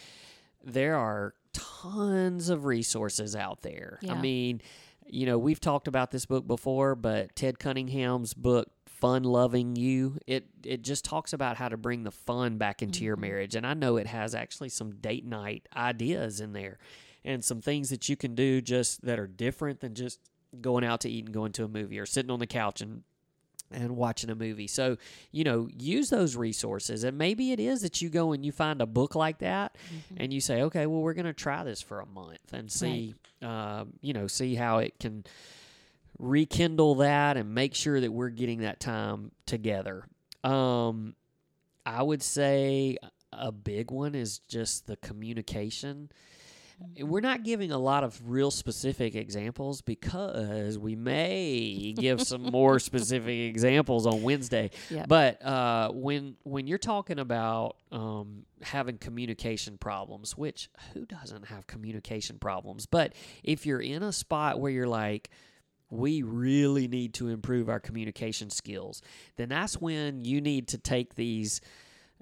There 0.62 0.96
are 0.96 1.34
tons 1.52 2.48
of 2.48 2.64
resources 2.64 3.34
out 3.34 3.62
there. 3.62 3.98
I 4.08 4.14
mean, 4.20 4.62
you 5.06 5.26
know, 5.26 5.38
we've 5.38 5.60
talked 5.60 5.88
about 5.88 6.10
this 6.10 6.26
book 6.26 6.46
before, 6.46 6.94
but 6.94 7.34
Ted 7.34 7.58
Cunningham's 7.58 8.34
book 8.34 8.68
Fun 8.86 9.24
Loving 9.24 9.76
You, 9.76 10.18
it 10.26 10.46
it 10.62 10.82
just 10.82 11.04
talks 11.04 11.32
about 11.32 11.56
how 11.56 11.68
to 11.68 11.76
bring 11.76 12.04
the 12.04 12.10
fun 12.10 12.58
back 12.58 12.82
into 12.82 13.04
your 13.04 13.16
mm-hmm. 13.16 13.22
marriage. 13.22 13.54
And 13.54 13.66
I 13.66 13.74
know 13.74 13.96
it 13.96 14.06
has 14.06 14.34
actually 14.34 14.68
some 14.68 14.92
date 14.96 15.24
night 15.24 15.68
ideas 15.74 16.40
in 16.40 16.52
there 16.52 16.78
and 17.24 17.44
some 17.44 17.60
things 17.60 17.90
that 17.90 18.08
you 18.08 18.16
can 18.16 18.34
do 18.34 18.60
just 18.60 19.02
that 19.02 19.18
are 19.18 19.26
different 19.26 19.80
than 19.80 19.94
just 19.94 20.20
going 20.60 20.84
out 20.84 21.00
to 21.00 21.08
eat 21.08 21.24
and 21.24 21.34
going 21.34 21.52
to 21.52 21.64
a 21.64 21.68
movie 21.68 21.98
or 21.98 22.06
sitting 22.06 22.30
on 22.30 22.40
the 22.40 22.46
couch 22.46 22.80
and 22.80 23.02
and 23.72 23.96
watching 23.96 24.30
a 24.30 24.34
movie. 24.34 24.66
So, 24.66 24.96
you 25.32 25.44
know, 25.44 25.68
use 25.76 26.10
those 26.10 26.36
resources. 26.36 27.04
And 27.04 27.16
maybe 27.16 27.52
it 27.52 27.60
is 27.60 27.82
that 27.82 28.02
you 28.02 28.08
go 28.08 28.32
and 28.32 28.44
you 28.44 28.52
find 28.52 28.80
a 28.80 28.86
book 28.86 29.14
like 29.14 29.38
that 29.38 29.76
and 30.16 30.32
you 30.32 30.40
say, 30.40 30.62
okay, 30.62 30.86
well, 30.86 31.00
we're 31.00 31.14
going 31.14 31.26
to 31.26 31.32
try 31.32 31.62
this 31.64 31.80
for 31.80 32.00
a 32.00 32.06
month 32.06 32.52
and 32.52 32.70
see, 32.70 33.14
uh, 33.42 33.84
you 34.00 34.12
know, 34.12 34.26
see 34.26 34.54
how 34.54 34.78
it 34.78 34.98
can 34.98 35.24
rekindle 36.18 36.96
that 36.96 37.36
and 37.36 37.54
make 37.54 37.74
sure 37.74 38.00
that 38.00 38.12
we're 38.12 38.28
getting 38.28 38.60
that 38.60 38.80
time 38.80 39.32
together. 39.46 40.04
Um, 40.44 41.14
I 41.86 42.02
would 42.02 42.22
say 42.22 42.98
a 43.32 43.52
big 43.52 43.90
one 43.90 44.14
is 44.14 44.38
just 44.40 44.86
the 44.86 44.96
communication. 44.96 46.10
We're 47.00 47.20
not 47.20 47.44
giving 47.44 47.72
a 47.72 47.78
lot 47.78 48.04
of 48.04 48.20
real 48.24 48.50
specific 48.50 49.14
examples 49.14 49.82
because 49.82 50.78
we 50.78 50.96
may 50.96 51.94
give 51.96 52.22
some 52.22 52.42
more 52.52 52.78
specific 52.78 53.38
examples 53.38 54.06
on 54.06 54.22
Wednesday. 54.22 54.70
Yep. 54.90 55.08
But 55.08 55.44
uh, 55.44 55.90
when 55.92 56.36
when 56.42 56.66
you're 56.66 56.78
talking 56.78 57.18
about 57.18 57.76
um, 57.92 58.44
having 58.62 58.98
communication 58.98 59.78
problems, 59.78 60.36
which 60.36 60.70
who 60.94 61.06
doesn't 61.06 61.46
have 61.46 61.66
communication 61.66 62.38
problems? 62.38 62.86
But 62.86 63.14
if 63.42 63.66
you're 63.66 63.80
in 63.80 64.02
a 64.02 64.12
spot 64.12 64.60
where 64.60 64.72
you're 64.72 64.88
like, 64.88 65.30
we 65.90 66.22
really 66.22 66.88
need 66.88 67.14
to 67.14 67.28
improve 67.28 67.68
our 67.68 67.80
communication 67.80 68.48
skills, 68.50 69.02
then 69.36 69.48
that's 69.48 69.80
when 69.80 70.24
you 70.24 70.40
need 70.40 70.68
to 70.68 70.78
take 70.78 71.14
these 71.14 71.60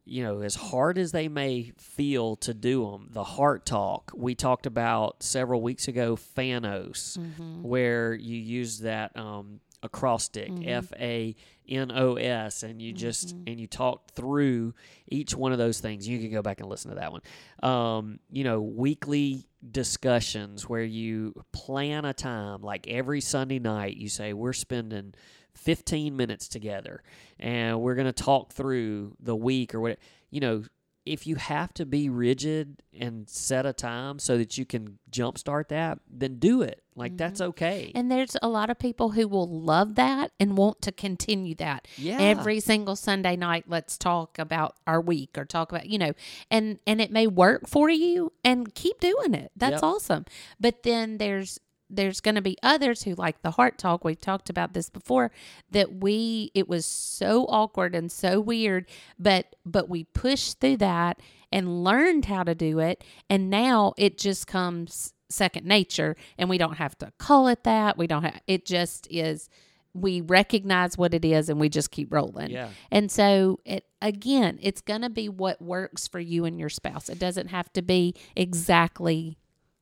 you 0.08 0.22
know, 0.22 0.40
as 0.40 0.54
hard 0.54 0.98
as 0.98 1.12
they 1.12 1.28
may 1.28 1.72
feel 1.76 2.36
to 2.36 2.54
do 2.54 2.90
them, 2.90 3.08
the 3.12 3.24
heart 3.24 3.66
talk. 3.66 4.10
We 4.14 4.34
talked 4.34 4.66
about 4.66 5.22
several 5.22 5.60
weeks 5.60 5.86
ago, 5.88 6.16
Fanos, 6.16 7.16
where 7.62 8.14
you 8.14 8.36
use 8.36 8.80
that 8.80 9.16
um, 9.16 9.60
acrostic 9.82 10.50
F 10.66 10.92
A 10.98 11.36
N 11.68 11.92
O 11.94 12.14
S, 12.14 12.62
and 12.62 12.80
you 12.80 12.92
just 12.92 13.32
and 13.46 13.60
you 13.60 13.66
talk 13.66 14.12
through 14.12 14.74
each 15.08 15.34
one 15.34 15.52
of 15.52 15.58
those 15.58 15.80
things. 15.80 16.06
You 16.06 16.18
can 16.18 16.30
go 16.30 16.42
back 16.42 16.60
and 16.60 16.68
listen 16.68 16.90
to 16.90 16.96
that 16.96 17.12
one. 17.12 17.22
Um, 17.62 18.20
you 18.30 18.44
know, 18.44 18.60
weekly 18.60 19.48
discussions 19.70 20.68
where 20.68 20.82
you 20.82 21.34
plan 21.52 22.04
a 22.04 22.14
time, 22.14 22.62
like 22.62 22.86
every 22.88 23.20
Sunday 23.20 23.58
night, 23.58 23.96
you 23.96 24.08
say 24.08 24.32
we're 24.32 24.52
spending 24.52 25.14
15 25.54 26.16
minutes 26.16 26.48
together 26.48 27.02
and 27.38 27.80
we're 27.80 27.96
going 27.96 28.06
to 28.06 28.12
talk 28.12 28.52
through 28.52 29.16
the 29.20 29.34
week 29.34 29.74
or 29.74 29.80
what 29.80 29.98
you 30.30 30.40
know 30.40 30.62
if 31.08 31.26
you 31.26 31.36
have 31.36 31.72
to 31.74 31.86
be 31.86 32.08
rigid 32.08 32.82
and 32.98 33.28
set 33.28 33.66
a 33.66 33.72
time 33.72 34.18
so 34.18 34.36
that 34.36 34.58
you 34.58 34.64
can 34.64 34.98
jumpstart 35.10 35.68
that 35.68 35.98
then 36.10 36.36
do 36.38 36.62
it 36.62 36.82
like 36.94 37.12
mm-hmm. 37.12 37.18
that's 37.18 37.40
okay 37.40 37.92
And 37.94 38.10
there's 38.10 38.36
a 38.42 38.48
lot 38.48 38.70
of 38.70 38.78
people 38.78 39.10
who 39.10 39.28
will 39.28 39.48
love 39.48 39.94
that 39.94 40.32
and 40.40 40.56
want 40.56 40.82
to 40.82 40.92
continue 40.92 41.54
that. 41.56 41.86
Yeah. 41.96 42.18
Every 42.18 42.60
single 42.60 42.96
Sunday 42.96 43.36
night, 43.36 43.64
let's 43.68 43.96
talk 43.96 44.38
about 44.38 44.74
our 44.86 45.00
week 45.00 45.38
or 45.38 45.44
talk 45.44 45.70
about, 45.70 45.86
you 45.86 45.98
know, 45.98 46.12
and 46.50 46.78
and 46.86 47.00
it 47.00 47.10
may 47.10 47.26
work 47.26 47.68
for 47.68 47.88
you 47.88 48.32
and 48.44 48.74
keep 48.74 49.00
doing 49.00 49.34
it. 49.34 49.52
That's 49.56 49.74
Yep. 49.74 49.82
awesome. 49.82 50.24
But 50.58 50.82
then 50.82 51.18
there's 51.18 51.60
there's 51.90 52.20
going 52.20 52.34
to 52.34 52.42
be 52.42 52.56
others 52.62 53.02
who 53.02 53.14
like 53.14 53.42
the 53.42 53.52
heart 53.52 53.78
talk. 53.78 54.04
We've 54.04 54.20
talked 54.20 54.50
about 54.50 54.74
this 54.74 54.90
before 54.90 55.30
that 55.70 55.94
we 55.96 56.50
it 56.54 56.68
was 56.68 56.86
so 56.86 57.44
awkward 57.46 57.94
and 57.94 58.10
so 58.10 58.40
weird, 58.40 58.86
but 59.18 59.56
but 59.64 59.88
we 59.88 60.04
pushed 60.04 60.60
through 60.60 60.78
that 60.78 61.20
and 61.50 61.82
learned 61.84 62.26
how 62.26 62.42
to 62.42 62.54
do 62.54 62.78
it 62.78 63.02
and 63.30 63.48
now 63.48 63.94
it 63.96 64.18
just 64.18 64.46
comes 64.46 65.14
second 65.30 65.66
nature 65.66 66.16
and 66.36 66.48
we 66.48 66.58
don't 66.58 66.76
have 66.76 66.96
to 66.98 67.12
call 67.18 67.48
it 67.48 67.64
that. 67.64 67.96
We 67.96 68.06
don't 68.06 68.22
have 68.22 68.40
it 68.46 68.66
just 68.66 69.06
is 69.10 69.48
we 69.94 70.20
recognize 70.20 70.96
what 70.96 71.14
it 71.14 71.24
is 71.24 71.48
and 71.48 71.58
we 71.58 71.68
just 71.68 71.90
keep 71.90 72.12
rolling. 72.12 72.50
Yeah. 72.50 72.68
And 72.90 73.10
so 73.10 73.60
it 73.64 73.84
again, 74.02 74.58
it's 74.60 74.80
going 74.80 75.02
to 75.02 75.10
be 75.10 75.28
what 75.28 75.60
works 75.60 76.06
for 76.06 76.20
you 76.20 76.44
and 76.44 76.58
your 76.58 76.68
spouse. 76.68 77.08
It 77.08 77.18
doesn't 77.18 77.48
have 77.48 77.72
to 77.72 77.82
be 77.82 78.14
exactly 78.36 79.38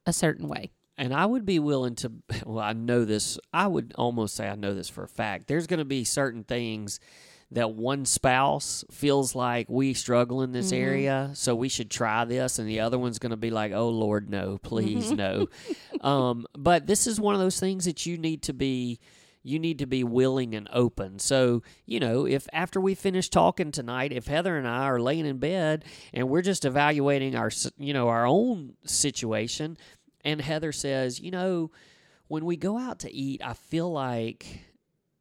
a 0.06 0.12
certain 0.12 0.48
way. 0.48 0.70
And 0.98 1.12
I 1.12 1.26
would 1.26 1.44
be 1.44 1.58
willing 1.58 1.94
to, 1.96 2.12
well, 2.46 2.64
I 2.64 2.72
know 2.72 3.04
this, 3.04 3.38
I 3.52 3.66
would 3.66 3.92
almost 3.96 4.34
say 4.34 4.48
I 4.48 4.54
know 4.54 4.74
this 4.74 4.88
for 4.88 5.04
a 5.04 5.08
fact. 5.08 5.46
There's 5.46 5.66
going 5.66 5.78
to 5.78 5.84
be 5.84 6.04
certain 6.04 6.44
things 6.44 7.00
that 7.52 7.72
one 7.72 8.04
spouse 8.04 8.84
feels 8.90 9.34
like 9.36 9.68
we 9.70 9.94
struggle 9.94 10.42
in 10.42 10.50
this 10.50 10.72
area, 10.72 11.30
so 11.34 11.54
we 11.54 11.68
should 11.68 11.90
try 11.90 12.24
this. 12.24 12.58
And 12.58 12.68
the 12.68 12.80
other 12.80 12.98
one's 12.98 13.20
going 13.20 13.30
to 13.30 13.36
be 13.36 13.50
like, 13.50 13.72
oh, 13.72 13.88
Lord, 13.88 14.28
no, 14.28 14.58
please, 14.58 15.12
no. 15.12 15.48
Um, 16.02 16.46
but 16.56 16.86
this 16.86 17.06
is 17.06 17.18
one 17.18 17.34
of 17.34 17.40
those 17.40 17.58
things 17.58 17.86
that 17.86 18.04
you 18.04 18.18
need 18.18 18.42
to 18.42 18.52
be. 18.52 19.00
You 19.42 19.58
need 19.60 19.78
to 19.78 19.86
be 19.86 20.04
willing 20.04 20.54
and 20.54 20.68
open. 20.72 21.20
So, 21.20 21.62
you 21.86 22.00
know, 22.00 22.26
if 22.26 22.46
after 22.52 22.80
we 22.80 22.94
finish 22.96 23.28
talking 23.28 23.70
tonight, 23.70 24.12
if 24.12 24.26
Heather 24.26 24.56
and 24.56 24.66
I 24.68 24.82
are 24.84 25.00
laying 25.00 25.24
in 25.24 25.38
bed 25.38 25.84
and 26.12 26.28
we're 26.28 26.42
just 26.42 26.64
evaluating 26.64 27.36
our, 27.36 27.50
you 27.78 27.94
know, 27.94 28.08
our 28.08 28.26
own 28.26 28.74
situation, 28.84 29.78
and 30.26 30.40
Heather 30.42 30.72
says, 30.72 31.20
you 31.20 31.30
know, 31.30 31.70
when 32.28 32.44
we 32.44 32.56
go 32.56 32.76
out 32.76 32.98
to 33.00 33.12
eat, 33.12 33.40
I 33.44 33.54
feel 33.54 33.90
like, 33.90 34.46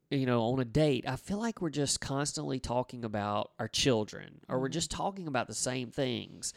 you 0.09 0.25
know, 0.25 0.41
on 0.43 0.59
a 0.59 0.65
date, 0.65 1.05
I 1.07 1.15
feel 1.15 1.37
like 1.37 1.61
we're 1.61 1.69
just 1.69 2.01
constantly 2.01 2.59
talking 2.59 3.05
about 3.05 3.51
our 3.59 3.67
children 3.67 4.41
or 4.49 4.59
we're 4.59 4.69
just 4.69 4.89
talking 4.91 5.27
about 5.27 5.47
the 5.47 5.53
same 5.53 5.91
things. 5.91 6.53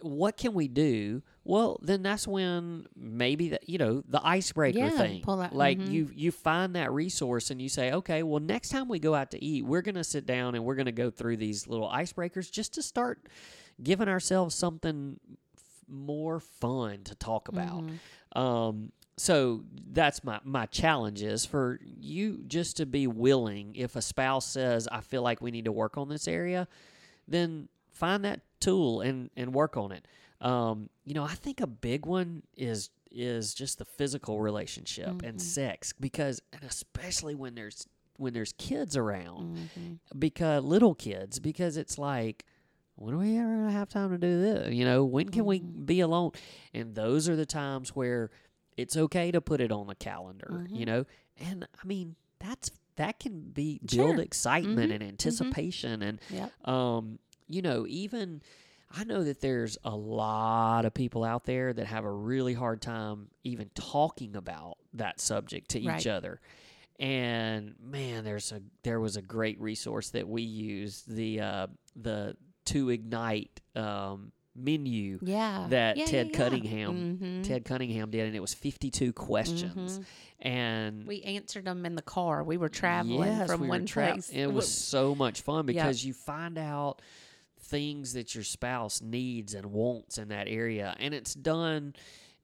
What 0.00 0.36
can 0.36 0.54
we 0.54 0.68
do? 0.68 1.22
Well, 1.44 1.80
then 1.82 2.02
that's 2.04 2.26
when 2.26 2.86
maybe 2.96 3.48
that 3.50 3.68
you 3.68 3.78
know 3.78 4.02
the 4.08 4.24
icebreaker 4.24 4.78
Yeah, 4.78 4.90
thing. 4.90 5.22
like 5.52 5.78
mhm. 5.78 5.90
you 5.90 6.10
you 6.14 6.30
find 6.30 6.76
that 6.76 6.92
resource 6.92 7.50
and 7.50 7.60
you 7.60 7.68
say, 7.68 7.92
okay, 7.92 8.22
well 8.22 8.40
next 8.40 8.68
time 8.68 8.88
we 8.88 9.00
go 9.00 9.14
out 9.14 9.32
to 9.32 9.44
eat, 9.44 9.64
we're 9.64 9.82
gonna 9.82 10.04
sit 10.04 10.24
down 10.24 10.54
and 10.54 10.64
we're 10.64 10.76
gonna 10.76 10.92
go 10.92 11.10
through 11.10 11.36
these 11.38 11.66
little 11.66 11.88
icebreakers 11.90 12.50
just 12.50 12.74
to 12.74 12.82
start 12.82 13.26
giving 13.82 14.08
ourselves 14.08 14.54
something 14.54 15.18
more 15.92 16.40
fun 16.40 17.04
to 17.04 17.14
talk 17.14 17.48
about. 17.48 17.84
Um, 18.34 18.92
so 19.18 19.62
that's 19.90 20.24
my 20.24 20.40
my 20.42 20.66
challenge 20.66 21.22
is 21.22 21.44
for 21.44 21.78
you 21.82 22.42
just 22.46 22.78
to 22.78 22.86
be 22.86 23.06
willing. 23.06 23.76
If 23.76 23.94
a 23.94 24.02
spouse 24.02 24.46
says, 24.46 24.88
"I 24.90 25.00
feel 25.02 25.22
like 25.22 25.40
we 25.42 25.50
need 25.50 25.66
to 25.66 25.72
work 25.72 25.98
on 25.98 26.08
this 26.08 26.26
area," 26.26 26.66
then 27.28 27.68
find 27.92 28.24
that 28.24 28.40
tool 28.58 29.00
and 29.02 29.30
and 29.36 29.52
work 29.54 29.76
on 29.76 29.92
it. 29.92 30.08
Um, 30.40 30.88
you 31.04 31.14
know, 31.14 31.24
I 31.24 31.34
think 31.34 31.60
a 31.60 31.66
big 31.66 32.06
one 32.06 32.42
is 32.56 32.90
is 33.10 33.52
just 33.52 33.78
the 33.78 33.84
physical 33.84 34.40
relationship 34.40 35.08
and 35.28 35.40
sex 35.40 35.92
because 35.92 36.40
and 36.52 36.64
especially 36.64 37.34
when 37.34 37.54
there's 37.54 37.86
when 38.16 38.32
there's 38.32 38.54
kids 38.54 38.96
around 38.96 39.68
because 40.18 40.64
little 40.64 40.94
kids 40.94 41.38
because 41.38 41.76
it's 41.76 41.98
like 41.98 42.46
when 43.02 43.14
are 43.14 43.18
we 43.18 43.36
ever 43.36 43.48
gonna 43.56 43.72
have 43.72 43.88
time 43.88 44.10
to 44.10 44.18
do 44.18 44.40
this? 44.40 44.72
You 44.74 44.84
know, 44.84 45.04
when 45.04 45.28
can 45.28 45.44
we 45.44 45.58
be 45.60 46.00
alone? 46.00 46.32
And 46.72 46.94
those 46.94 47.28
are 47.28 47.36
the 47.36 47.46
times 47.46 47.90
where 47.96 48.30
it's 48.76 48.96
okay 48.96 49.30
to 49.32 49.40
put 49.40 49.60
it 49.60 49.72
on 49.72 49.86
the 49.86 49.94
calendar. 49.94 50.66
You 50.70 50.86
know, 50.86 51.04
and 51.38 51.66
I 51.82 51.86
mean 51.86 52.16
that's 52.38 52.70
that 52.96 53.18
can 53.20 53.50
be 53.50 53.80
build 53.80 54.16
Sure. 54.16 54.20
excitement 54.24 54.92
and 54.92 55.02
anticipation 55.02 56.02
and 56.02 56.20
Yep. 56.30 56.68
um, 56.68 57.18
you 57.48 57.62
know, 57.62 57.86
even 57.88 58.42
I 58.94 59.04
know 59.04 59.24
that 59.24 59.40
there's 59.40 59.78
a 59.84 59.96
lot 59.96 60.84
of 60.84 60.92
people 60.92 61.24
out 61.24 61.44
there 61.44 61.72
that 61.72 61.86
have 61.86 62.04
a 62.04 62.10
really 62.12 62.52
hard 62.54 62.82
time 62.82 63.28
even 63.42 63.70
talking 63.74 64.36
about 64.36 64.76
that 64.92 65.18
subject 65.20 65.70
to 65.70 65.80
each 65.80 65.86
Right. 65.88 66.06
other. 66.06 66.40
And 67.00 67.74
man, 67.82 68.22
there's 68.24 68.52
a 68.52 68.60
there 68.82 69.00
was 69.00 69.16
a 69.16 69.22
great 69.22 69.60
resource 69.60 70.10
that 70.10 70.28
we 70.28 70.42
used 70.42 71.08
the 71.12 71.40
uh, 71.40 71.66
the 71.96 72.36
to 72.66 72.90
ignite 72.90 73.60
um, 73.74 74.32
menu 74.54 75.18
Yeah. 75.22 75.66
that 75.70 75.96
Yeah, 75.96 76.04
Ted 76.06 76.28
yeah. 76.30 76.36
Cunningham 76.36 77.18
Mhm. 77.18 77.42
Ted 77.44 77.64
Cunningham 77.64 78.10
did, 78.10 78.26
and 78.26 78.36
it 78.36 78.40
was 78.40 78.52
52 78.54 79.12
questions. 79.12 79.98
Mhm. 79.98 80.04
And 80.40 81.06
We 81.06 81.22
answered 81.22 81.64
them 81.64 81.86
in 81.86 81.94
the 81.94 82.02
car. 82.02 82.42
We 82.44 82.56
were 82.56 82.68
traveling 82.68 83.28
yes, 83.28 83.46
from 83.50 83.60
we 83.62 83.68
one 83.68 83.86
tra- 83.86 84.12
place. 84.12 84.28
It 84.30 84.46
was 84.52 84.68
so 84.72 85.14
much 85.14 85.40
fun 85.40 85.66
because 85.66 86.04
you 86.04 86.12
find 86.12 86.58
out 86.58 87.00
things 87.60 88.12
that 88.14 88.34
your 88.34 88.44
spouse 88.44 89.00
needs 89.00 89.54
and 89.54 89.66
wants 89.66 90.18
in 90.18 90.28
that 90.28 90.48
area, 90.48 90.94
and 90.98 91.14
it's 91.14 91.34
done 91.34 91.94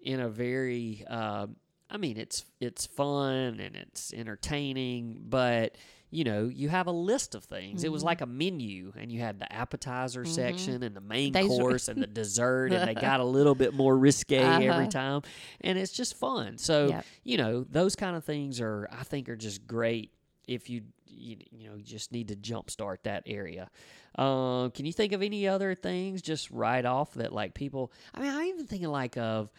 in 0.01 0.21
a 0.21 0.29
very. 0.29 1.05
Uh, 1.07 1.49
I 1.91 1.97
mean, 1.97 2.17
it's 2.17 2.45
it's 2.61 2.87
fun 2.87 3.59
and 3.61 3.75
it's 3.75 4.13
entertaining, 4.15 5.19
but 5.29 5.77
you 6.11 6.25
know, 6.25 6.45
you 6.49 6.69
have 6.71 6.87
a 6.87 6.93
list 6.93 7.35
of 7.35 7.45
things. 7.45 7.85
It 7.85 7.93
was 7.93 8.03
Mhm. 8.03 8.07
like 8.07 8.21
a 8.23 8.27
menu, 8.27 8.93
and 8.97 9.13
you 9.13 9.21
had 9.21 9.39
the 9.39 9.53
appetizer 9.53 10.25
Mhm. 10.25 10.29
section 10.29 10.83
and 10.83 10.97
the 10.97 11.01
main 11.01 11.33
were- 11.35 11.47
course 11.47 11.89
and 11.89 12.01
the 12.03 12.07
dessert, 12.07 12.73
and 12.73 12.89
they 12.89 12.95
got 13.13 13.21
a 13.21 13.25
little 13.25 13.55
bit 13.55 13.75
more 13.75 13.97
risque 13.97 14.37
every 14.39 14.69
Uh-huh. 14.69 14.87
time, 14.87 15.23
and 15.61 15.79
it's 15.79 15.93
just 15.93 16.15
fun. 16.17 16.57
So 16.59 16.89
Yep. 16.89 17.05
you 17.25 17.37
know, 17.37 17.65
those 17.65 17.95
kind 17.97 18.17
of 18.17 18.25
things 18.25 18.61
are, 18.61 18.89
I 18.91 19.03
think, 19.05 19.29
are 19.29 19.37
just 19.37 19.67
great 19.67 20.13
if 20.47 20.71
you, 20.71 20.83
you, 21.07 21.37
you 21.51 21.69
know, 21.69 21.77
just 21.79 22.11
need 22.11 22.29
to 22.29 22.37
jumpstart 22.37 23.03
that 23.03 23.23
area. 23.27 23.69
Um, 24.15 24.71
can 24.71 24.87
you 24.87 24.93
think 24.95 25.13
of 25.13 25.23
any 25.23 25.47
other 25.47 25.75
things 25.75 26.23
just 26.23 26.51
right 26.51 26.85
off 26.85 27.13
that 27.15 27.33
like 27.35 27.53
people? 27.55 27.93
I 28.15 28.21
mean, 28.23 28.31
I'm 28.35 28.47
even 28.47 28.67
thinking 28.67 28.89
like 28.89 29.19
of, 29.19 29.51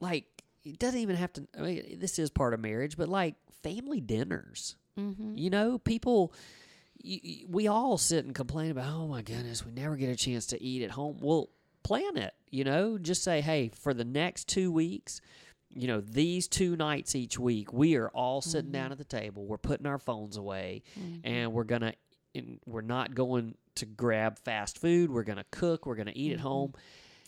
like 0.00 0.26
it 0.64 0.78
doesn't 0.78 1.00
even 1.00 1.16
have 1.16 1.32
to. 1.34 1.46
I 1.58 1.62
mean, 1.62 1.98
this 1.98 2.18
is 2.18 2.30
part 2.30 2.54
of 2.54 2.60
marriage, 2.60 2.96
but 2.96 3.08
like 3.08 3.34
family 3.62 4.00
dinners. 4.00 4.76
Mhm. 4.98 5.38
You 5.38 5.50
know, 5.50 5.78
people. 5.78 6.32
y- 7.04 7.20
y- 7.22 7.44
We 7.48 7.66
all 7.66 7.98
sit 7.98 8.24
and 8.24 8.34
complain 8.34 8.70
about, 8.70 8.90
oh 8.94 9.06
my 9.08 9.20
goodness, 9.20 9.64
we 9.66 9.72
never 9.72 9.94
get 9.96 10.08
a 10.08 10.16
chance 10.16 10.46
to 10.46 10.62
eat 10.62 10.82
at 10.82 10.90
home. 10.92 11.18
Well, 11.20 11.50
plan 11.82 12.16
it. 12.16 12.32
You 12.50 12.64
know, 12.64 12.96
just 12.96 13.22
say, 13.22 13.40
hey, 13.42 13.68
for 13.74 13.92
the 13.92 14.04
next 14.06 14.48
two 14.48 14.72
weeks, 14.72 15.20
you 15.68 15.86
know, 15.86 16.00
these 16.00 16.48
two 16.48 16.76
nights 16.76 17.14
each 17.14 17.38
week, 17.38 17.72
we 17.74 17.96
are 17.96 18.08
all 18.10 18.40
sitting 18.40 18.70
down 18.70 18.90
at 18.92 18.96
the 18.98 19.04
table. 19.04 19.44
We're 19.44 19.58
putting 19.58 19.86
our 19.86 19.98
phones 19.98 20.36
away, 20.38 20.82
Mhm. 20.98 21.20
and 21.24 21.52
we're 21.52 21.64
gonna. 21.64 21.94
And 22.36 22.58
we're 22.66 22.80
not 22.80 23.14
going 23.14 23.54
to 23.76 23.86
grab 23.86 24.38
fast 24.40 24.78
food. 24.78 25.10
We're 25.10 25.22
gonna 25.24 25.44
cook. 25.52 25.86
We're 25.86 25.94
gonna 25.94 26.12
eat 26.16 26.32
at 26.32 26.38
Mhm. 26.38 26.42
home. 26.42 26.72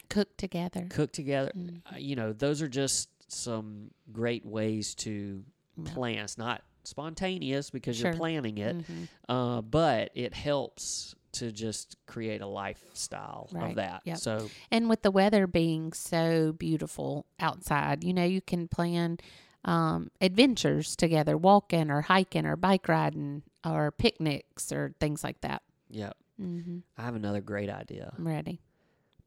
Cook 0.09 0.37
together. 0.37 0.87
Cook 0.91 1.13
together. 1.13 1.53
Mhm. 1.55 1.83
Uh, 1.93 1.97
you 1.99 2.17
know, 2.17 2.33
those 2.33 2.61
are 2.63 2.69
just 2.69 3.09
some 3.31 3.91
great 4.13 4.45
ways 4.47 4.95
to 4.97 5.45
plan. 5.85 6.25
It's 6.25 6.39
not 6.39 6.65
spontaneous 6.87 7.71
because 7.71 7.99
Sure. 7.99 8.11
you're 8.11 8.17
planning 8.19 8.59
it, 8.59 8.77
Mhm. 8.77 9.09
uh, 9.29 9.63
but 9.63 10.11
it 10.15 10.35
helps 10.35 11.15
to 11.33 11.53
just 11.53 11.97
create 12.07 12.41
a 12.41 12.47
lifestyle 12.47 13.49
Right. 13.53 13.71
of 13.71 13.77
that. 13.77 14.03
Yep. 14.05 14.19
So 14.19 14.51
And 14.71 14.89
with 14.89 15.03
the 15.03 15.11
weather 15.11 15.47
being 15.47 15.93
so 15.93 16.53
beautiful 16.53 17.27
outside, 17.39 18.05
you 18.05 18.15
know, 18.15 18.25
you 18.25 18.41
can 18.41 18.69
plan 18.69 19.19
um, 19.65 20.11
adventures 20.21 20.95
together, 20.95 21.37
walking 21.37 21.91
or 21.91 22.03
hiking 22.03 22.47
or 22.47 22.55
bike 22.57 22.87
riding 22.89 23.43
or 23.65 23.91
picnics 23.91 24.71
or 24.71 24.95
things 25.01 25.25
like 25.25 25.41
that. 25.41 25.61
yeah, 25.91 26.13
hmm 26.39 26.79
I 26.97 27.03
have 27.03 27.17
another 27.17 27.41
great 27.41 27.69
idea. 27.69 28.13
I'm 28.17 28.27
ready. 28.29 28.61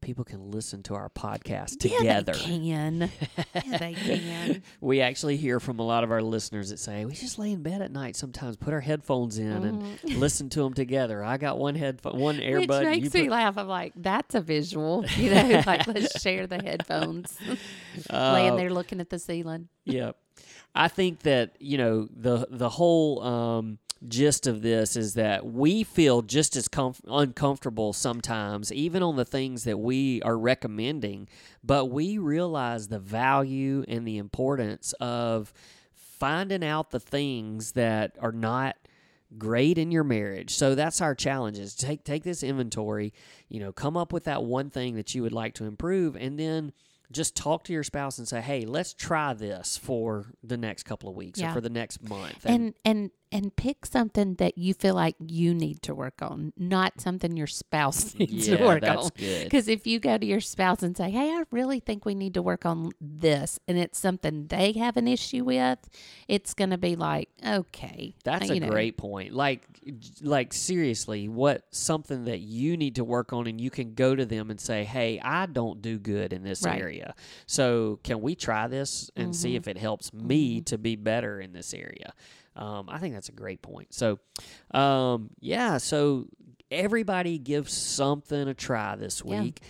People 0.02 0.24
can 0.24 0.50
listen 0.50 0.82
to 0.84 0.94
our 0.94 1.10
podcast 1.10 1.84
Yeah, 1.84 1.98
together. 1.98 2.32
they 2.32 2.38
can. 2.38 3.00
yeah, 3.54 3.78
they 3.78 3.92
can. 3.94 4.62
we 4.80 5.00
actually 5.02 5.36
hear 5.36 5.60
from 5.60 5.78
a 5.78 5.82
lot 5.82 6.04
of 6.04 6.10
our 6.10 6.22
listeners 6.22 6.70
that 6.70 6.78
say 6.78 7.04
we 7.04 7.12
just 7.12 7.38
lay 7.38 7.52
in 7.52 7.62
bed 7.62 7.82
at 7.82 7.90
night 7.92 8.16
sometimes, 8.16 8.56
put 8.56 8.72
our 8.72 8.80
headphones 8.80 9.36
in 9.38 9.50
and 9.52 9.82
Mhm. 9.82 10.18
listen 10.18 10.48
to 10.50 10.62
them 10.62 10.72
together. 10.74 11.22
I 11.22 11.36
got 11.36 11.58
one 11.58 11.74
headphone, 11.74 12.18
one 12.18 12.38
earbud. 12.38 12.60
Which 12.68 12.70
and 12.70 12.96
you 12.96 13.02
makes 13.02 13.14
me 13.14 13.22
put- 13.24 13.30
laugh. 13.30 13.58
I'm 13.58 13.68
like, 13.68 13.92
that's 13.94 14.34
a 14.34 14.40
visual. 14.40 15.04
You 15.16 15.34
know, 15.34 15.62
like 15.66 15.86
let's 15.86 16.20
share 16.20 16.46
the 16.46 16.62
headphones. 16.62 17.36
Uh, 18.08 18.32
Laying 18.32 18.56
there 18.56 18.70
looking 18.70 19.00
at 19.00 19.10
the 19.10 19.18
ceiling. 19.18 19.68
yeah 19.84 20.12
i 20.74 20.86
think 20.88 21.20
that 21.20 21.50
you 21.58 21.76
know 21.76 22.08
the 22.14 22.46
the 22.48 22.68
whole 22.68 23.20
um 23.22 23.78
gist 24.08 24.46
of 24.46 24.62
this 24.62 24.96
is 24.96 25.14
that 25.14 25.44
we 25.44 25.84
feel 25.84 26.22
just 26.22 26.56
as 26.56 26.68
comf- 26.68 27.00
uncomfortable 27.06 27.92
sometimes 27.92 28.72
even 28.72 29.02
on 29.02 29.16
the 29.16 29.24
things 29.24 29.64
that 29.64 29.78
we 29.78 30.22
are 30.22 30.38
recommending 30.38 31.28
but 31.62 31.86
we 31.86 32.16
realize 32.16 32.88
the 32.88 32.98
value 32.98 33.84
and 33.88 34.08
the 34.08 34.16
importance 34.16 34.94
of 35.00 35.52
finding 36.20 36.62
out 36.64 36.90
the 36.90 37.00
things 37.00 37.72
that 37.72 38.16
are 38.20 38.32
not 38.32 38.76
great 39.38 39.78
in 39.78 39.90
your 39.90 40.04
marriage. 40.04 40.54
So 40.54 40.74
that's 40.74 41.00
our 41.00 41.14
challenge 41.14 41.58
is 41.58 41.74
take 41.74 42.04
take 42.04 42.24
this 42.24 42.42
inventory, 42.42 43.12
you 43.48 43.60
know, 43.60 43.72
come 43.72 43.96
up 43.96 44.12
with 44.12 44.24
that 44.24 44.42
one 44.42 44.70
thing 44.70 44.96
that 44.96 45.14
you 45.14 45.22
would 45.22 45.32
like 45.32 45.54
to 45.54 45.64
improve 45.64 46.16
and 46.16 46.38
then 46.38 46.72
just 47.12 47.34
talk 47.36 47.64
to 47.64 47.72
your 47.72 47.82
spouse 47.84 48.18
and 48.18 48.26
say, 48.28 48.40
"Hey, 48.40 48.64
let's 48.64 48.94
try 48.94 49.32
this 49.34 49.76
for 49.76 50.32
the 50.42 50.56
next 50.56 50.84
couple 50.84 51.08
of 51.08 51.16
weeks 51.16 51.40
Yeah. 51.40 51.50
or 51.50 51.54
for 51.54 51.60
the 51.60 51.70
next 51.70 52.08
month." 52.08 52.44
And 52.44 52.74
and 52.84 53.10
and 53.32 53.54
pick 53.54 53.86
something 53.86 54.34
that 54.34 54.58
you 54.58 54.74
feel 54.74 54.96
like 54.96 55.14
you 55.24 55.54
need 55.54 55.80
to 55.82 55.94
work 55.94 56.20
on, 56.20 56.52
not 56.56 57.00
something 57.00 57.36
your 57.36 57.46
spouse 57.46 58.12
needs 58.18 58.48
yeah, 58.48 58.56
to 58.56 58.64
work 58.64 58.82
on. 58.82 59.08
Because 59.44 59.68
if 59.68 59.86
you 59.86 60.00
go 60.00 60.18
to 60.18 60.26
your 60.26 60.40
spouse 60.40 60.82
and 60.82 60.96
say, 60.96 61.10
"Hey, 61.10 61.30
I 61.30 61.44
really 61.52 61.78
think 61.78 62.04
we 62.04 62.14
need 62.16 62.34
to 62.34 62.42
work 62.42 62.66
on 62.66 62.90
this," 63.00 63.60
and 63.68 63.78
it's 63.78 63.98
something 64.00 64.48
they 64.48 64.72
have 64.72 64.96
an 64.96 65.06
issue 65.06 65.44
with, 65.44 65.78
it's 66.26 66.54
going 66.54 66.70
to 66.70 66.78
be 66.78 66.96
like, 66.96 67.28
"Okay, 67.46 68.14
That's 68.24 68.50
a 68.50 68.58
know, 68.58 68.68
great 68.68 68.96
point. 68.96 69.32
Like, 69.32 69.62
like 70.22 70.52
seriously, 70.52 71.28
what 71.28 71.64
something 71.70 72.24
that 72.24 72.40
you 72.40 72.76
need 72.76 72.96
to 72.96 73.04
work 73.04 73.32
on, 73.32 73.46
and 73.46 73.60
you 73.60 73.70
can 73.70 73.94
go 73.94 74.16
to 74.16 74.26
them 74.26 74.50
and 74.50 74.60
say, 74.60 74.82
"Hey, 74.84 75.20
I 75.20 75.46
don't 75.46 75.80
do 75.80 75.98
good 76.00 76.32
in 76.32 76.42
this 76.42 76.62
Right. 76.64 76.80
area. 76.80 76.99
So 77.46 78.00
can 78.02 78.20
we 78.20 78.34
try 78.34 78.68
this 78.68 79.10
and 79.16 79.34
see 79.34 79.54
Mhm. 79.54 79.56
if 79.56 79.68
it 79.68 79.76
helps 79.76 80.12
me 80.12 80.60
to 80.62 80.78
be 80.78 80.96
better 80.96 81.40
in 81.40 81.52
this 81.52 81.74
area?" 81.74 82.12
Um, 82.56 82.88
I 82.88 82.98
think 82.98 83.14
that's 83.14 83.28
a 83.28 83.32
great 83.32 83.62
point. 83.62 83.94
So, 83.94 84.18
um, 84.72 85.30
yeah. 85.40 85.78
So 85.78 86.26
everybody 86.70 87.38
give 87.38 87.68
something 87.68 88.48
a 88.48 88.54
try 88.54 88.96
this 88.96 89.22
Yeah. 89.24 89.42
week. 89.42 89.60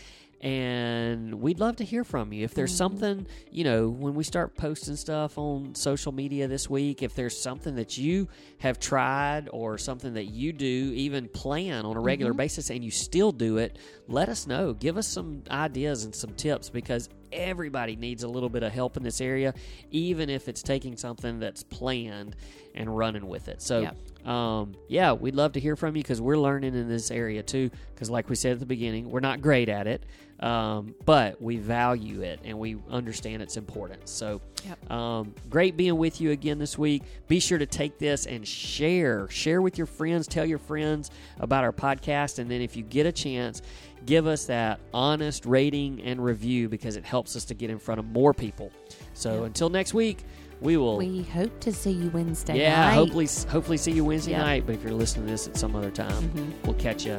And 0.43 1.35
we'd 1.43 1.61
love 1.61 1.77
to 1.77 1.85
hear 1.85 2.03
from 2.03 2.33
you. 2.33 2.45
If 2.45 2.55
there's 2.55 2.73
Mhm. 2.73 2.77
something, 2.77 3.27
you 3.51 3.63
know, 3.63 3.91
when 3.91 4.15
we 4.15 4.25
start 4.25 4.57
posting 4.57 4.97
stuff 4.97 5.37
on 5.37 5.75
social 5.75 6.13
media 6.13 6.49
this 6.49 6.71
week, 6.71 7.03
if 7.03 7.15
there's 7.15 7.39
something 7.39 7.75
that 7.75 7.99
you 7.99 8.27
have 8.61 8.79
tried 8.81 9.51
or 9.53 9.77
something 9.77 10.15
that 10.15 10.33
you 10.33 10.55
do, 10.55 10.93
even 10.95 11.29
plan 11.29 11.85
on 11.85 11.95
a 11.95 12.01
regular 12.01 12.33
Mhm. 12.33 12.39
basis, 12.39 12.71
and 12.71 12.83
you 12.83 12.91
still 12.91 13.33
do 13.33 13.59
it, 13.59 13.79
let 14.09 14.31
us 14.31 14.47
know. 14.47 14.73
Give 14.73 14.97
us 14.97 15.07
some 15.07 15.43
ideas 15.51 16.05
and 16.05 16.15
some 16.15 16.33
tips 16.33 16.71
because 16.71 17.11
everybody 17.33 17.97
needs 17.97 18.23
a 18.23 18.29
little 18.29 18.49
bit 18.49 18.63
of 18.63 18.73
help 18.73 18.97
in 18.97 19.03
this 19.03 19.21
area, 19.21 19.55
even 19.91 20.31
if 20.31 20.49
it's 20.49 20.63
taking 20.63 20.97
something 20.97 21.41
that's 21.41 21.63
planned 21.63 22.37
and 22.75 22.97
running 22.97 23.27
with 23.27 23.49
it. 23.49 23.61
So, 23.63 23.81
Yep. 23.81 24.29
um, 24.29 24.75
yeah, 24.89 25.13
we'd 25.13 25.35
love 25.35 25.53
to 25.53 25.61
hear 25.61 25.77
from 25.77 25.97
you 25.97 26.03
because 26.03 26.21
we're 26.21 26.39
learning 26.39 26.75
in 26.75 26.89
this 26.89 27.11
area 27.11 27.43
too. 27.43 27.71
Because, 27.95 28.11
like 28.11 28.29
we 28.29 28.37
said 28.37 28.53
at 28.53 28.61
the 28.61 28.67
beginning, 28.67 29.11
we're 29.11 29.21
not 29.21 29.43
great 29.43 29.69
at 29.69 29.87
it, 29.87 30.05
um, 30.39 30.95
but 31.05 31.41
we 31.43 31.57
value 31.57 32.23
it 32.23 32.41
and 32.45 32.59
we 32.59 32.77
understand 32.91 33.43
its 33.43 33.57
importance. 33.57 34.11
So, 34.11 34.41
Yep. 34.67 34.91
um, 34.91 35.35
great 35.49 35.77
being 35.77 35.97
with 35.97 36.21
you 36.21 36.31
again 36.31 36.59
this 36.59 36.79
week. 36.79 37.03
Be 37.29 37.41
sure 37.41 37.59
to 37.59 37.67
take 37.67 37.99
this 37.99 38.27
and 38.27 38.47
share. 38.47 39.29
Share 39.31 39.61
with 39.61 39.77
your 39.79 39.87
friends. 39.87 40.27
Tell 40.27 40.45
your 40.47 40.59
friends 40.59 41.11
about 41.41 41.65
our 41.65 41.73
podcast. 41.73 42.39
And 42.39 42.51
then, 42.51 42.61
if 42.61 42.77
you 42.77 42.83
get 42.85 43.07
a 43.07 43.13
chance, 43.13 43.63
give 44.07 44.27
us 44.27 44.47
that 44.47 44.81
honest 44.95 45.47
rating 45.47 46.01
and 46.03 46.23
review 46.25 46.69
because 46.69 46.97
it 46.97 47.05
helps 47.05 47.37
us 47.37 47.45
to 47.47 47.55
get 47.55 47.71
in 47.71 47.79
front 47.79 47.99
of 47.99 48.07
more 48.07 48.33
people. 48.35 48.71
So, 49.15 49.37
Yep. 49.39 49.45
until 49.47 49.69
next 49.71 49.95
week, 49.95 50.25
we 50.61 50.77
will. 50.77 50.99
We 50.99 51.23
hope 51.23 51.59
to 51.61 51.73
see 51.73 51.91
you 51.93 52.11
Wednesday 52.11 52.59
yeah, 52.61 52.87
night. 52.87 52.95
hopefully, 52.95 53.29
hopefully 53.49 53.77
see 53.77 53.93
you 53.93 54.05
Wednesday 54.05 54.33
Yep. 54.33 54.41
night. 54.41 54.63
But 54.67 54.75
if 54.77 54.83
you're 54.83 54.93
listening 54.93 55.27
to 55.27 55.33
this 55.33 55.47
at 55.49 55.57
some 55.57 55.75
other 55.77 55.91
time, 55.91 56.31
Mhm. 56.35 56.53
we'll 56.67 56.75
catch 56.75 57.07
you 57.07 57.17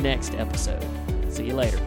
next 0.00 0.34
episode. 0.34 0.84
See 1.30 1.46
you 1.46 1.54
later. 1.54 1.78